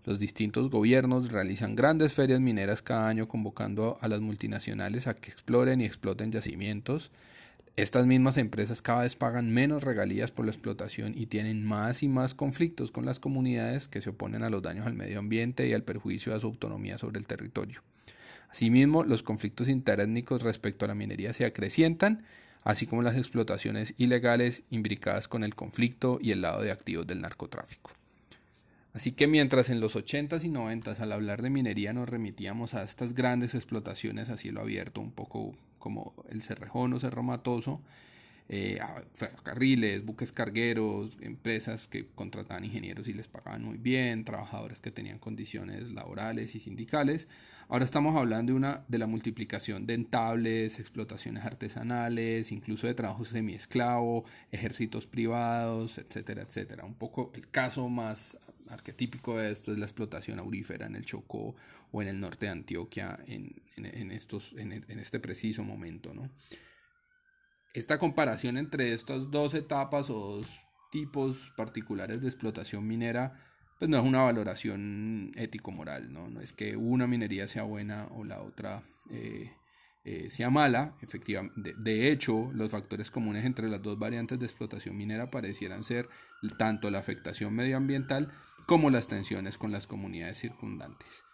Los 0.05 0.19
distintos 0.19 0.69
gobiernos 0.69 1.31
realizan 1.31 1.75
grandes 1.75 2.13
ferias 2.13 2.39
mineras 2.39 2.81
cada 2.81 3.09
año 3.09 3.27
convocando 3.27 3.97
a 4.01 4.07
las 4.07 4.21
multinacionales 4.21 5.07
a 5.07 5.13
que 5.13 5.29
exploren 5.29 5.81
y 5.81 5.85
exploten 5.85 6.31
yacimientos. 6.31 7.11
Estas 7.75 8.05
mismas 8.05 8.37
empresas 8.37 8.81
cada 8.81 9.03
vez 9.03 9.15
pagan 9.15 9.51
menos 9.51 9.83
regalías 9.83 10.31
por 10.31 10.45
la 10.45 10.51
explotación 10.51 11.13
y 11.15 11.25
tienen 11.25 11.65
más 11.65 12.01
y 12.01 12.07
más 12.07 12.33
conflictos 12.33 12.91
con 12.91 13.05
las 13.05 13.19
comunidades 13.19 13.87
que 13.87 14.01
se 14.01 14.11
oponen 14.11 14.43
a 14.43 14.49
los 14.49 14.61
daños 14.61 14.87
al 14.87 14.93
medio 14.93 15.19
ambiente 15.19 15.67
y 15.67 15.73
al 15.73 15.83
perjuicio 15.83 16.33
a 16.33 16.39
su 16.39 16.47
autonomía 16.47 16.97
sobre 16.97 17.19
el 17.19 17.27
territorio. 17.27 17.81
Asimismo, 18.49 19.03
los 19.03 19.21
conflictos 19.21 19.67
interétnicos 19.67 20.43
respecto 20.43 20.85
a 20.85 20.87
la 20.87 20.95
minería 20.95 21.33
se 21.33 21.45
acrecientan, 21.45 22.23
así 22.63 22.87
como 22.87 23.01
las 23.01 23.15
explotaciones 23.15 23.93
ilegales 23.97 24.63
imbricadas 24.69 25.27
con 25.27 25.43
el 25.43 25.55
conflicto 25.55 26.19
y 26.21 26.31
el 26.31 26.41
lado 26.41 26.61
de 26.61 26.71
activos 26.71 27.05
del 27.05 27.21
narcotráfico. 27.21 27.98
Así 28.93 29.11
que 29.11 29.27
mientras 29.27 29.69
en 29.69 29.79
los 29.79 29.95
80s 29.95 30.43
y 30.43 30.49
90s 30.49 30.99
al 30.99 31.11
hablar 31.11 31.41
de 31.41 31.49
minería 31.49 31.93
nos 31.93 32.09
remitíamos 32.09 32.73
a 32.73 32.83
estas 32.83 33.13
grandes 33.13 33.53
explotaciones 33.53 34.29
a 34.29 34.37
cielo 34.37 34.61
abierto, 34.61 34.99
un 34.99 35.11
poco 35.11 35.55
como 35.77 36.13
el 36.29 36.41
Cerrejón 36.41 36.93
o 36.93 36.99
Cerro 36.99 37.23
Matoso, 37.23 37.81
eh, 38.49 38.79
ferrocarriles, 39.13 40.03
buques 40.03 40.31
cargueros, 40.31 41.17
empresas 41.21 41.87
que 41.87 42.07
contrataban 42.07 42.65
ingenieros 42.65 43.07
y 43.07 43.13
les 43.13 43.27
pagaban 43.27 43.63
muy 43.63 43.77
bien, 43.77 44.25
trabajadores 44.25 44.79
que 44.79 44.89
tenían 44.89 45.19
condiciones 45.19 45.91
laborales 45.91 46.55
y 46.55 46.59
sindicales. 46.59 47.27
Ahora 47.67 47.85
estamos 47.85 48.15
hablando 48.15 48.51
de, 48.51 48.57
una, 48.57 48.83
de 48.87 48.97
la 48.97 49.05
multiplicación 49.05 49.85
de 49.85 49.93
entables, 49.93 50.79
explotaciones 50.79 51.45
artesanales, 51.45 52.51
incluso 52.51 52.87
de 52.87 52.95
trabajos 52.95 53.27
semiesclavo, 53.27 54.25
ejércitos 54.51 55.05
privados, 55.05 55.99
etcétera, 55.99 56.41
etcétera. 56.41 56.83
Un 56.85 56.95
poco 56.95 57.31
el 57.35 57.47
caso 57.51 57.87
más 57.87 58.35
arquetípico 58.69 59.37
de 59.37 59.51
esto 59.51 59.71
es 59.71 59.77
la 59.77 59.85
explotación 59.85 60.39
aurífera 60.39 60.87
en 60.87 60.95
el 60.95 61.05
Chocó 61.05 61.55
o 61.91 62.01
en 62.01 62.07
el 62.07 62.19
norte 62.19 62.47
de 62.47 62.53
Antioquia 62.53 63.19
en, 63.27 63.53
en, 63.77 64.11
estos, 64.11 64.53
en, 64.57 64.71
en 64.71 64.99
este 64.99 65.19
preciso 65.19 65.63
momento, 65.63 66.15
¿no? 66.15 66.31
Esta 67.73 67.97
comparación 67.97 68.57
entre 68.57 68.93
estas 68.93 69.29
dos 69.31 69.53
etapas 69.53 70.09
o 70.09 70.37
dos 70.37 70.47
tipos 70.91 71.51
particulares 71.55 72.21
de 72.21 72.27
explotación 72.27 72.87
minera, 72.87 73.33
pues 73.77 73.89
no 73.89 73.97
es 73.97 74.03
una 74.03 74.23
valoración 74.23 75.31
ético-moral, 75.35 76.11
¿no? 76.11 76.29
no 76.29 76.41
es 76.41 76.51
que 76.51 76.75
una 76.75 77.07
minería 77.07 77.47
sea 77.47 77.63
buena 77.63 78.07
o 78.11 78.23
la 78.23 78.41
otra 78.41 78.83
eh, 79.09 79.51
eh, 80.05 80.29
sea 80.29 80.49
mala, 80.49 80.95
efectivamente. 81.01 81.75
De, 81.77 82.11
hecho, 82.11 82.49
los 82.53 82.71
factores 82.71 83.11
comunes 83.11 83.45
entre 83.45 83.69
las 83.69 83.81
dos 83.81 83.99
variantes 83.99 84.39
de 84.39 84.45
explotación 84.45 84.97
minera 84.97 85.29
parecieran 85.29 85.83
ser 85.83 86.09
tanto 86.57 86.89
la 86.89 86.99
afectación 86.99 87.53
medioambiental 87.53 88.31
como 88.65 88.89
las 88.89 89.07
tensiones 89.07 89.57
con 89.57 89.71
las 89.71 89.87
comunidades 89.87 90.39
circundantes. 90.39 91.25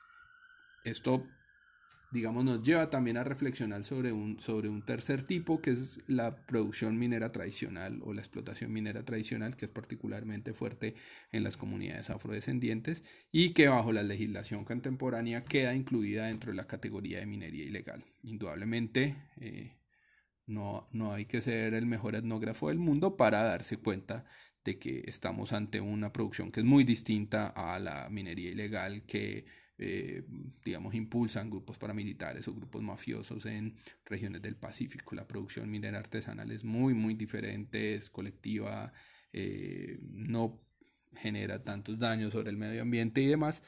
Esto 0.84 1.26
digamos, 2.12 2.44
nos 2.44 2.62
lleva 2.62 2.90
también 2.90 3.18
a 3.18 3.24
reflexionar 3.24 3.84
sobre 3.84 4.12
un, 4.12 4.40
sobre 4.40 4.70
un 4.70 4.84
tercer 4.84 5.24
tipo, 5.24 5.62
que 5.62 5.72
es 5.72 6.00
la 6.08 6.36
producción 6.46 6.98
minera 6.98 7.32
tradicional 7.32 8.02
o 8.04 8.14
la 8.14 8.22
explotación 8.22 8.72
minera 8.72 9.04
tradicional, 9.04 9.56
que 9.56 9.66
es 9.66 9.72
particularmente 9.72 10.54
fuerte 10.54 10.96
en 11.32 11.44
las 11.44 11.58
comunidades 11.58 12.10
afrodescendientes 12.10 13.04
y 13.32 13.54
que 13.54 13.68
bajo 13.68 13.92
la 13.92 14.04
legislación 14.04 14.66
contemporánea 14.66 15.44
queda 15.44 15.76
incluida 15.76 16.28
dentro 16.28 16.52
de 16.52 16.58
la 16.58 16.68
categoría 16.68 17.20
de 17.20 17.26
minería 17.26 17.66
ilegal. 17.66 18.06
Indudablemente, 18.24 19.16
eh, 19.38 19.76
no, 20.48 20.88
no 20.92 21.14
hay 21.14 21.26
que 21.26 21.42
ser 21.42 21.74
el 21.74 21.86
mejor 21.86 22.16
etnógrafo 22.16 22.70
del 22.70 22.80
mundo 22.80 23.18
para 23.18 23.44
darse 23.44 23.78
cuenta 23.78 24.26
de 24.64 24.80
que 24.80 25.04
estamos 25.06 25.54
ante 25.54 25.80
una 25.80 26.12
producción 26.12 26.52
que 26.52 26.62
es 26.62 26.66
muy 26.66 26.84
distinta 26.84 27.48
a 27.48 27.80
la 27.80 28.10
minería 28.10 28.50
ilegal 28.50 29.04
que 29.06 29.46
eh, 29.78 30.24
digamos, 30.64 30.96
impulsan 30.96 31.50
grupos 31.50 31.78
paramilitares 31.78 32.48
o 32.48 32.54
grupos 32.54 32.82
mafiosos 32.82 33.46
en 33.46 33.76
regiones 34.06 34.42
del 34.42 34.56
Pacífico. 34.56 35.16
La 35.16 35.28
producción 35.28 35.70
minera 35.70 36.00
artesanal 36.00 36.52
es 36.52 36.64
muy, 36.64 36.94
muy 36.94 37.14
diferente, 37.14 37.96
es 37.96 38.10
colectiva, 38.10 38.94
eh, 39.34 40.00
no 40.02 40.62
genera 41.14 41.64
tantos 41.64 42.00
daños 42.00 42.34
sobre 42.34 42.52
el 42.52 42.58
medio 42.58 42.82
ambiente 42.82 43.22
y 43.22 43.28
demás. 43.28 43.64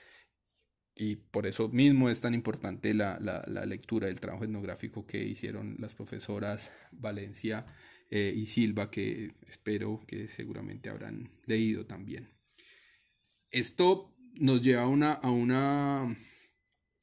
Y 0.95 1.17
por 1.17 1.45
eso 1.45 1.69
mismo 1.69 2.09
es 2.09 2.21
tan 2.21 2.33
importante 2.33 2.93
la, 2.93 3.19
la, 3.19 3.65
lectura 3.65 4.07
del 4.07 4.19
trabajo 4.19 4.45
etnográfico 4.45 5.05
que 5.05 5.23
hicieron 5.23 5.75
las 5.77 5.93
profesoras 5.93 6.71
Valencia 6.91 7.65
eh, 8.09 8.33
y 8.35 8.47
Silva, 8.47 8.89
que 8.89 9.35
espero 9.45 10.01
que 10.07 10.27
seguramente 10.27 10.89
habrán 10.89 11.29
leído 11.45 11.85
también. 11.85 12.29
Esto 13.51 14.16
nos 14.39 14.61
lleva 14.61 14.83
a 14.83 14.87
una, 14.87 15.13
a 15.13 15.29
una 15.29 16.17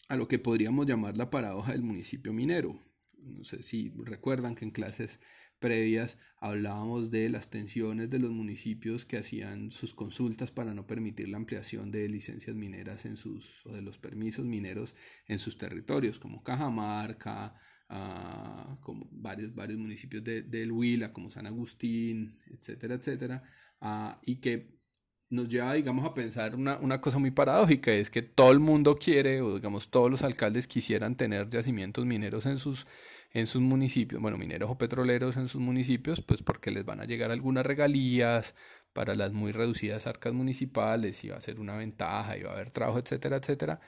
a 0.09 0.17
lo 0.17 0.29
que 0.29 0.39
podríamos 0.39 0.87
llamar 0.87 1.17
la 1.17 1.31
paradoja 1.31 1.73
del 1.73 1.83
municipio 1.83 2.33
minero. 2.33 2.81
No 3.19 3.45
sé 3.45 3.63
si 3.63 3.93
recuerdan 3.97 4.55
que 4.55 4.65
en 4.65 4.71
clases 4.71 5.21
previas 5.59 6.19
hablábamos 6.37 7.11
de 7.11 7.31
las 7.31 7.49
tensiones 7.49 8.11
de 8.11 8.19
los 8.19 8.31
municipios 8.31 9.07
que 9.07 9.17
hacían 9.17 9.71
sus 9.71 9.95
consultas 9.95 10.53
para 10.53 10.75
no 10.75 10.87
permitir 10.87 11.29
la 11.29 11.39
ampliación 11.39 11.91
de 11.91 12.09
licencias 12.09 12.55
mineras 12.55 13.07
en 13.07 13.17
sus 13.17 13.65
o 13.65 13.73
de 13.73 13.81
los 13.81 13.99
permisos 13.99 14.45
mineros 14.45 14.95
en 15.27 15.39
sus 15.39 15.57
territorios 15.57 16.19
como 16.19 16.43
Cajamarca, 16.43 17.55
ah, 17.89 18.79
como 18.83 19.09
varios, 19.11 19.55
varios 19.55 19.79
municipios 19.79 20.23
de, 20.23 20.43
del 20.43 20.71
Huila 20.71 21.15
como 21.15 21.31
San 21.31 21.47
Agustín, 21.47 22.39
etcétera, 22.47 22.97
etcétera, 22.97 23.43
ah, 23.81 24.21
y 24.23 24.37
que 24.41 24.84
nos 25.31 25.49
lleva, 25.49 25.75
digamos, 25.75 26.05
a 26.05 26.15
pensar 26.15 26.55
una, 26.55 26.79
una, 26.79 27.01
cosa 27.01 27.19
muy 27.19 27.31
paradójica, 27.31 27.93
es 27.93 28.11
que 28.11 28.23
todo 28.23 28.53
el 28.53 28.61
mundo 28.61 28.97
quiere, 28.97 29.41
o 29.43 29.57
digamos, 29.57 29.91
todos 29.91 30.11
los 30.11 30.23
alcaldes 30.23 30.67
quisieran 30.67 31.17
tener 31.17 31.49
yacimientos 31.51 32.07
mineros 32.07 32.47
en 32.47 32.59
sus, 32.59 32.87
en 33.33 33.47
sus 33.47 33.63
municipios, 33.63 34.21
bueno, 34.23 34.39
mineros 34.39 34.71
o 34.71 34.79
petroleros 34.79 35.37
en 35.37 35.49
sus 35.49 35.61
municipios, 35.61 36.21
pues 36.23 36.43
porque 36.43 36.71
les 36.71 36.85
van 36.85 37.01
a 37.01 37.05
llegar 37.05 37.31
algunas 37.31 37.67
regalías 37.67 38.55
para 38.93 39.15
las 39.17 39.33
muy 39.33 39.53
reducidas 39.53 40.07
arcas 40.07 40.33
municipales, 40.35 41.25
y 41.25 41.29
va 41.29 41.37
a 41.37 41.41
ser 41.41 41.61
una 41.61 41.77
ventaja, 41.77 42.37
y 42.39 42.43
va 42.43 42.51
a 42.51 42.55
haber 42.55 42.71
trabajo, 42.71 42.99
etcétera, 42.99 43.37
etcétera, 43.37 43.81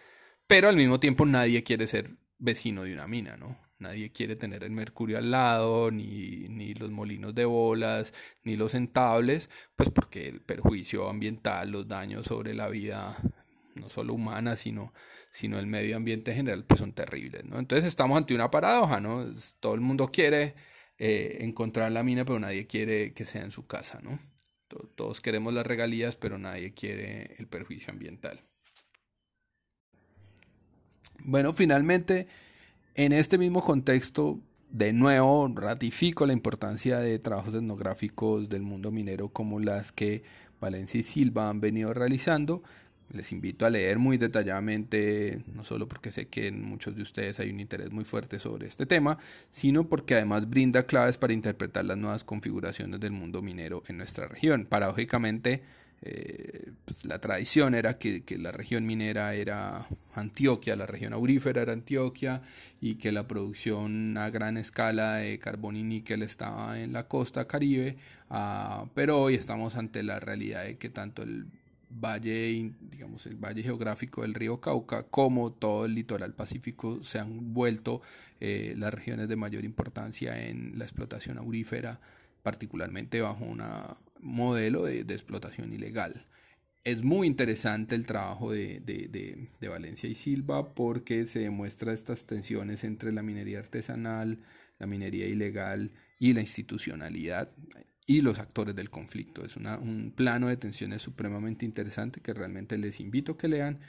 pero 0.47 0.69
al 0.69 0.77
mismo 0.77 1.01
tiempo 1.01 1.27
nadie 1.27 1.63
quiere 1.63 1.87
ser 1.87 2.17
vecino 2.39 2.85
de 2.85 2.95
una 2.95 3.07
mina, 3.07 3.37
¿no? 3.37 3.66
Nadie 3.79 4.11
quiere 4.11 4.37
tener 4.37 4.65
el 4.65 4.71
mercurio 4.71 5.19
al 5.19 5.31
lado, 5.31 5.91
ni, 5.91 6.47
ni, 6.49 6.73
los 6.75 6.91
molinos 6.91 7.35
de 7.35 7.45
bolas, 7.45 8.15
ni 8.43 8.57
los 8.57 8.75
entables, 8.75 9.51
pues 9.77 9.91
porque 9.91 10.29
el 10.29 10.41
perjuicio 10.41 11.11
ambiental, 11.11 11.71
los 11.71 11.87
daños 11.87 12.27
sobre 12.27 12.55
la 12.55 12.69
vida, 12.69 13.17
no 13.75 13.91
solo 13.91 14.15
humana, 14.15 14.57
sino, 14.57 14.95
sino 15.31 15.59
el 15.59 15.67
medio 15.67 15.97
ambiente 15.97 16.31
en 16.31 16.39
general, 16.39 16.65
pues 16.65 16.81
son 16.81 16.93
terribles, 16.93 17.45
¿no? 17.45 17.59
Entonces 17.59 17.87
estamos 17.87 18.17
ante 18.17 18.35
una 18.35 18.51
paradoja, 18.51 19.01
¿no? 19.01 19.27
Todo 19.61 19.75
el 19.75 19.83
mundo 19.83 20.11
quiere 20.11 20.55
eh, 20.99 21.39
encontrar 21.41 21.93
la 21.93 22.03
mina, 22.03 22.25
pero 22.25 22.39
nadie 22.39 22.67
quiere 22.67 23.13
que 23.13 23.27
sea 23.27 23.43
en 23.43 23.51
su 23.51 23.67
casa, 23.67 24.01
¿no? 24.03 24.19
Todos 24.95 25.21
queremos 25.21 25.53
las 25.53 25.67
regalías, 25.67 26.17
pero 26.17 26.39
nadie 26.39 26.73
quiere 26.73 27.37
el 27.39 27.47
perjuicio 27.47 27.93
ambiental. 27.93 28.43
Bueno, 31.21 31.53
finalmente 31.53 32.27
en 32.97 33.13
este 33.13 33.37
mismo 33.37 33.63
contexto, 33.63 34.41
de 34.71 34.93
nuevo, 34.93 35.49
ratifico 35.55 36.25
la 36.27 36.33
importancia 36.33 36.99
de 36.99 37.19
trabajos 37.19 37.55
etnográficos 37.55 38.49
del 38.49 38.63
mundo 38.63 38.91
minero 38.91 39.29
como 39.29 39.61
las 39.61 39.93
que 39.93 40.25
Valencia 40.61 41.01
y 41.01 41.03
Silva 41.03 41.51
han 41.51 41.61
venido 41.61 41.93
realizando. 41.93 42.63
Les 43.11 43.33
invito 43.33 43.67
a 43.67 43.71
leer 43.71 43.99
muy 43.99 44.17
detalladamente, 44.17 45.45
no 45.55 45.63
solo 45.63 45.87
porque 45.87 46.11
sé 46.11 46.27
que 46.27 46.49
en 46.49 46.65
muchos 46.65 46.97
de 46.97 47.03
ustedes 47.03 47.39
hay 47.39 47.51
un 47.51 47.61
interés 47.61 47.93
muy 47.93 48.05
fuerte 48.05 48.39
sobre 48.39 48.67
este 48.67 48.87
tema, 48.87 49.19
sino 49.51 49.89
porque 49.89 50.15
además 50.15 50.49
brinda 50.49 50.87
claves 50.87 51.19
para 51.19 51.35
interpretar 51.35 51.85
las 51.85 51.99
nuevas 51.99 52.25
configuraciones 52.25 52.99
del 52.99 53.13
mundo 53.13 53.43
minero 53.43 53.83
en 53.89 53.99
nuestra 53.99 54.27
región. 54.27 54.67
Paradójicamente, 54.67 55.63
eh, 56.03 56.71
pues 56.85 57.05
la 57.05 57.19
tradición 57.21 57.75
era 57.75 57.99
que, 57.99 58.23
la 58.39 58.53
región 58.53 58.87
minera 58.87 59.35
era 59.35 59.89
Antioquia, 60.15 60.77
la 60.77 60.87
región 60.87 61.13
aurífera 61.13 61.63
era 61.63 61.73
Antioquia 61.73 62.43
y 62.81 62.97
que 62.97 63.13
la 63.13 63.27
producción 63.27 64.17
a 64.19 64.31
gran 64.31 64.57
escala 64.57 65.17
de 65.17 65.39
carbón 65.39 65.77
y 65.77 65.83
níquel 65.83 66.23
estaba 66.23 66.79
en 66.81 66.93
la 66.93 67.09
costa 67.09 67.47
caribe, 67.47 67.97
ah, 68.31 68.87
pero 68.95 69.21
hoy 69.21 69.35
estamos 69.35 69.77
ante 69.77 70.03
la 70.03 70.21
realidad 70.21 70.65
de 70.65 70.77
que 70.77 70.91
tanto 70.91 71.23
el 71.23 71.47
valle, 71.91 72.73
digamos, 72.91 73.27
el 73.27 73.37
valle 73.37 73.63
geográfico 73.63 74.23
del 74.23 74.35
río 74.35 74.61
Cauca, 74.61 75.05
como 75.05 75.53
todo 75.53 75.87
el 75.87 75.95
litoral 75.95 76.35
pacífico, 76.35 77.03
se 77.03 77.19
han 77.19 77.55
vuelto 77.55 78.03
eh, 78.41 78.75
las 78.77 78.93
regiones 78.93 79.29
de 79.29 79.37
mayor 79.37 79.65
importancia 79.65 80.47
en 80.47 80.79
la 80.79 80.85
explotación 80.85 81.39
aurífera, 81.39 82.01
particularmente 82.43 83.21
bajo 83.21 83.45
una 83.45 83.97
modelo 84.27 84.85
de, 84.85 85.01
explotación 85.01 85.73
ilegal. 85.73 86.27
Es 86.85 87.03
muy 87.03 87.27
interesante 87.27 87.95
el 87.95 88.07
trabajo 88.07 88.53
de, 88.53 88.81
de, 88.81 89.69
Valencia 89.69 90.09
y 90.09 90.15
Silva 90.15 90.75
porque 90.75 91.27
se 91.27 91.41
demuestra 91.41 91.93
estas 91.93 92.27
tensiones 92.27 92.85
entre 92.85 93.13
la 93.13 93.23
minería 93.23 93.59
artesanal, 93.59 94.39
la 94.79 94.87
minería 94.87 95.27
ilegal 95.27 95.91
y 96.19 96.33
la 96.33 96.41
institucionalidad 96.41 97.51
y 98.07 98.21
los 98.21 98.39
actores 98.39 98.77
del 98.77 98.91
conflicto. 98.91 99.45
Es 99.45 99.57
un 99.57 100.13
plano 100.15 100.49
de 100.49 100.57
tensiones 100.57 101.03
supremamente 101.03 101.65
interesante 101.65 102.21
que 102.21 102.35
realmente 102.35 102.79
les 102.79 103.01
invito 103.01 103.33
a 103.33 103.39
que 103.39 103.49
lean, 103.49 103.81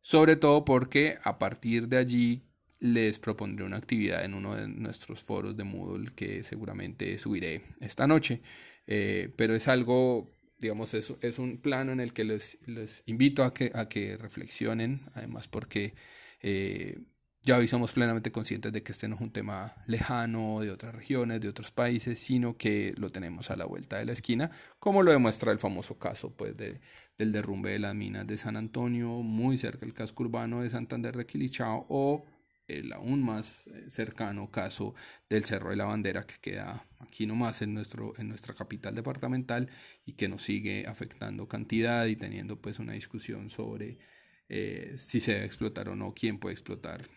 sobre 0.00 0.36
todo 0.36 0.64
porque 0.64 1.18
a 1.22 1.38
partir 1.38 1.88
de 1.88 1.98
allí 1.98 2.42
les 2.80 3.18
propondré 3.18 3.64
una 3.64 3.76
actividad 3.76 4.24
en 4.24 4.34
uno 4.34 4.54
de 4.54 4.68
nuestros 4.68 5.20
foros 5.20 5.56
de 5.56 5.64
Moodle 5.64 6.12
que 6.14 6.44
seguramente 6.44 7.18
subiré 7.18 7.62
esta 7.80 8.06
noche. 8.06 8.40
Eh, 8.88 9.32
pero 9.36 9.54
es 9.54 9.68
algo, 9.68 10.34
digamos, 10.58 10.94
es, 10.94 11.12
es 11.20 11.38
un 11.38 11.58
plano 11.58 11.92
en 11.92 12.00
el 12.00 12.14
que 12.14 12.24
les, 12.24 12.58
les 12.66 13.02
invito 13.06 13.44
a 13.44 13.52
que, 13.52 13.70
a 13.74 13.88
que 13.88 14.16
reflexionen, 14.16 15.02
además 15.14 15.46
porque 15.46 15.94
eh, 16.40 16.98
ya 17.42 17.58
hoy 17.58 17.68
somos 17.68 17.92
plenamente 17.92 18.32
conscientes 18.32 18.72
de 18.72 18.82
que 18.82 18.92
este 18.92 19.06
no 19.06 19.16
es 19.16 19.20
un 19.20 19.30
tema 19.30 19.74
lejano 19.86 20.60
de 20.60 20.70
otras 20.70 20.94
regiones, 20.94 21.40
de 21.40 21.48
otros 21.48 21.70
países, 21.70 22.18
sino 22.18 22.56
que 22.56 22.94
lo 22.96 23.10
tenemos 23.10 23.50
a 23.50 23.56
la 23.56 23.66
vuelta 23.66 23.98
de 23.98 24.06
la 24.06 24.12
esquina, 24.12 24.50
como 24.78 25.02
lo 25.02 25.12
demuestra 25.12 25.52
el 25.52 25.58
famoso 25.58 25.98
caso 25.98 26.34
pues, 26.34 26.56
de, 26.56 26.80
del 27.18 27.30
derrumbe 27.30 27.70
de 27.70 27.78
las 27.78 27.94
minas 27.94 28.26
de 28.26 28.38
San 28.38 28.56
Antonio, 28.56 29.08
muy 29.22 29.58
cerca 29.58 29.80
del 29.84 29.94
casco 29.94 30.22
urbano 30.24 30.62
de 30.62 30.70
Santander 30.70 31.16
de 31.16 31.26
Quilichao, 31.26 31.86
o 31.90 32.24
el 32.68 32.92
aún 32.92 33.22
más 33.22 33.66
eh, 33.68 33.86
cercano 33.88 34.50
caso 34.50 34.94
del 35.28 35.44
Cerro 35.44 35.70
de 35.70 35.76
la 35.76 35.86
Bandera 35.86 36.26
que 36.26 36.36
queda 36.40 36.86
aquí 37.00 37.26
nomás 37.26 37.62
en, 37.62 37.74
nuestro, 37.74 38.12
en 38.18 38.28
nuestra 38.28 38.54
capital 38.54 38.94
departamental 38.94 39.70
y 40.04 40.12
que 40.12 40.28
nos 40.28 40.42
sigue 40.42 40.86
afectando 40.86 41.48
cantidad 41.48 42.06
y 42.06 42.16
teniendo 42.16 42.60
pues 42.60 42.78
una 42.78 42.92
discusión 42.92 43.50
sobre 43.50 43.98
eh, 44.48 44.94
si 44.98 45.20
se 45.20 45.34
debe 45.34 45.46
explotar 45.46 45.88
o 45.88 45.96
no, 45.96 46.14
quién 46.14 46.38
puede 46.38 46.54
explotar, 46.54 47.08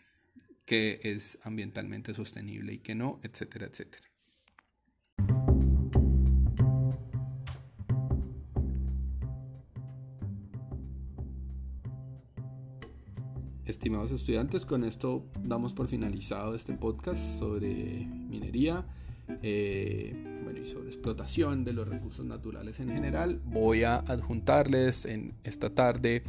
qué 0.66 1.00
es 1.04 1.38
ambientalmente 1.44 2.14
sostenible 2.14 2.74
y 2.74 2.80
qué 2.80 2.96
no, 2.96 3.20
etcétera, 3.24 3.68
etcétera. 3.68 4.11
Estimados 13.72 14.12
estudiantes, 14.12 14.66
con 14.66 14.84
esto 14.84 15.24
damos 15.46 15.72
por 15.72 15.88
finalizado 15.88 16.56
este 16.56 16.74
podcast 16.74 17.40
sobre 17.40 18.06
minería 18.30 18.86
eh, 19.42 20.14
bueno, 20.44 20.60
y 20.60 20.68
sobre 20.68 20.90
explotación 20.90 21.64
de 21.64 21.72
los 21.72 21.88
recursos 21.88 22.26
naturales 22.26 22.82
en 22.82 22.90
general. 22.90 23.40
Voy 23.46 23.84
a 23.84 23.96
adjuntarles 23.96 25.06
en 25.06 25.36
esta 25.46 25.74
tarde 25.74 26.24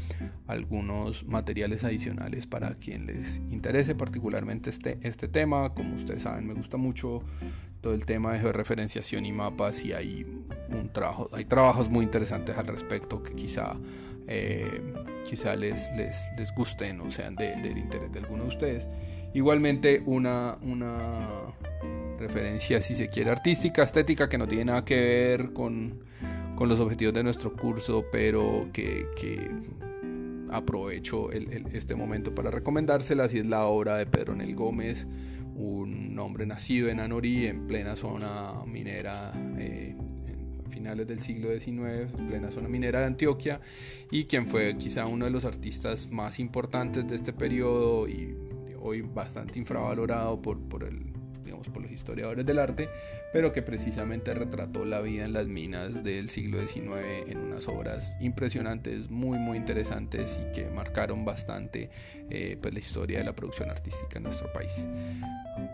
algunos 0.47 1.27
materiales 1.27 1.83
adicionales 1.83 2.47
para 2.47 2.77
quien 2.77 3.07
les 3.07 3.39
interese 3.51 3.97
particularmente 3.97 4.71
este, 4.71 4.99
este 5.03 5.27
tema. 5.27 5.75
Como 5.75 5.97
ustedes 5.97 6.23
saben, 6.23 6.47
me 6.47 6.55
gusta 6.55 6.77
mucho 6.77 7.23
todo 7.81 7.93
el 7.93 8.07
tema 8.07 8.35
de 8.35 8.39
georreferenciación 8.39 9.27
y 9.27 9.33
mapas 9.33 9.85
y 9.85 9.93
hay 9.93 10.25
un 10.71 10.93
trabajo, 10.93 11.29
hay 11.33 11.45
trabajos 11.45 11.91
muy 11.91 12.05
interesantes 12.05 12.57
al 12.57 12.69
respecto 12.69 13.21
que 13.21 13.35
quizá 13.35 13.75
eh, 14.27 14.81
quizá 15.29 15.57
les, 15.57 15.91
les, 15.97 16.17
les, 16.37 16.55
gusten 16.55 17.01
o 17.01 17.11
sean 17.11 17.35
de, 17.35 17.57
del 17.57 17.79
interés 17.79 18.13
de 18.13 18.19
alguno 18.21 18.45
de 18.45 18.49
ustedes. 18.49 18.89
Igualmente 19.35 20.03
una, 20.05 20.59
una 20.63 21.55
referencia, 22.19 22.81
si 22.81 22.95
se 22.95 23.09
quiere, 23.09 23.31
artística, 23.31 23.83
estética, 23.83 24.29
que 24.29 24.39
no 24.39 24.47
tiene 24.47 24.67
nada 24.67 24.85
que 24.85 24.97
ver 24.97 25.53
con, 25.53 26.05
con 26.55 26.69
los 26.69 26.81
objetivos 26.81 27.15
de 27.15 27.23
nuestro 27.23 27.55
curso, 27.55 28.05
pero 28.13 28.69
que, 28.73 29.07
que 29.17 29.51
aprovecho 30.51 31.33
el, 31.33 31.67
este 31.73 31.95
momento 31.95 32.35
para 32.35 32.51
recomendárselas 32.51 33.33
y 33.35 33.39
es 33.39 33.47
la 33.47 33.65
obra 33.65 33.97
de 33.97 34.07
Pedro 34.07 34.37
Nel 34.37 34.55
Gómez, 34.55 35.07
un 35.55 36.19
hombre 36.19 36.47
nacido 36.47 36.89
en 36.89 37.01
Anorí, 37.01 37.47
en 37.47 37.67
plena 37.67 37.97
zona 37.97 38.53
minera 38.67 39.33
eh, 39.59 39.97
finales 40.73 41.07
del 41.07 41.21
siglo 41.21 41.49
XIX, 41.51 42.13
en 42.19 42.27
plena 42.29 42.51
zona 42.51 42.69
minera 42.69 43.01
de 43.01 43.07
Antioquia, 43.07 43.61
y 44.11 44.25
quien 44.25 44.47
fue 44.47 44.77
quizá 44.79 45.07
uno 45.07 45.27
de 45.27 45.31
los 45.31 45.45
artistas 45.45 46.09
más 46.11 46.41
importantes 46.41 47.07
de 47.07 47.15
este 47.15 47.33
periodo 47.33 48.09
y 48.09 48.35
hoy 48.81 49.03
bastante 49.03 49.59
infravalorado 49.59 50.41
por, 50.41 50.59
por 50.59 50.85
el 50.85 51.13
digamos, 51.45 51.69
por 51.69 51.83
los 51.83 51.91
historiadores 51.91 52.47
del 52.47 52.59
arte, 52.59 52.89
pero 53.33 53.53
que 53.53 53.63
precisamente 53.63 54.35
retrató 54.35 54.85
la 54.85 55.01
vida 55.01 55.25
en 55.25 55.33
las 55.33 55.47
minas 55.47 56.05
del 56.05 56.29
siglo 56.29 56.61
XIX 56.61 57.29
en 57.29 57.39
unas 57.39 57.69
obras 57.69 58.17
impresionantes, 58.21 59.11
muy, 59.11 59.39
muy 59.39 59.57
interesantes 59.57 60.39
y 60.41 60.53
que 60.53 60.71
marcaron 60.71 61.25
bastante 61.25 61.91
eh, 62.31 62.57
pues, 62.61 62.73
la 62.73 62.81
historia 62.81 63.19
de 63.19 63.25
la 63.25 63.35
producción 63.35 63.71
artística 63.71 64.19
en 64.19 64.25
nuestro 64.25 64.53
país. 64.53 64.87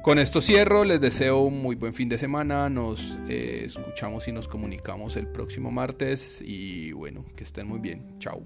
Con 0.08 0.18
esto 0.18 0.40
cierro, 0.40 0.84
les 0.84 1.02
deseo 1.02 1.40
un 1.40 1.60
muy 1.60 1.76
buen 1.76 1.92
fin 1.92 2.08
de 2.08 2.16
semana, 2.16 2.70
nos 2.70 3.18
eh, 3.28 3.64
escuchamos 3.66 4.26
y 4.26 4.32
nos 4.32 4.48
comunicamos 4.48 5.16
el 5.16 5.26
próximo 5.26 5.70
martes 5.70 6.40
y 6.42 6.92
bueno, 6.92 7.26
que 7.36 7.44
estén 7.44 7.68
muy 7.68 7.78
bien, 7.78 8.18
chao. 8.18 8.42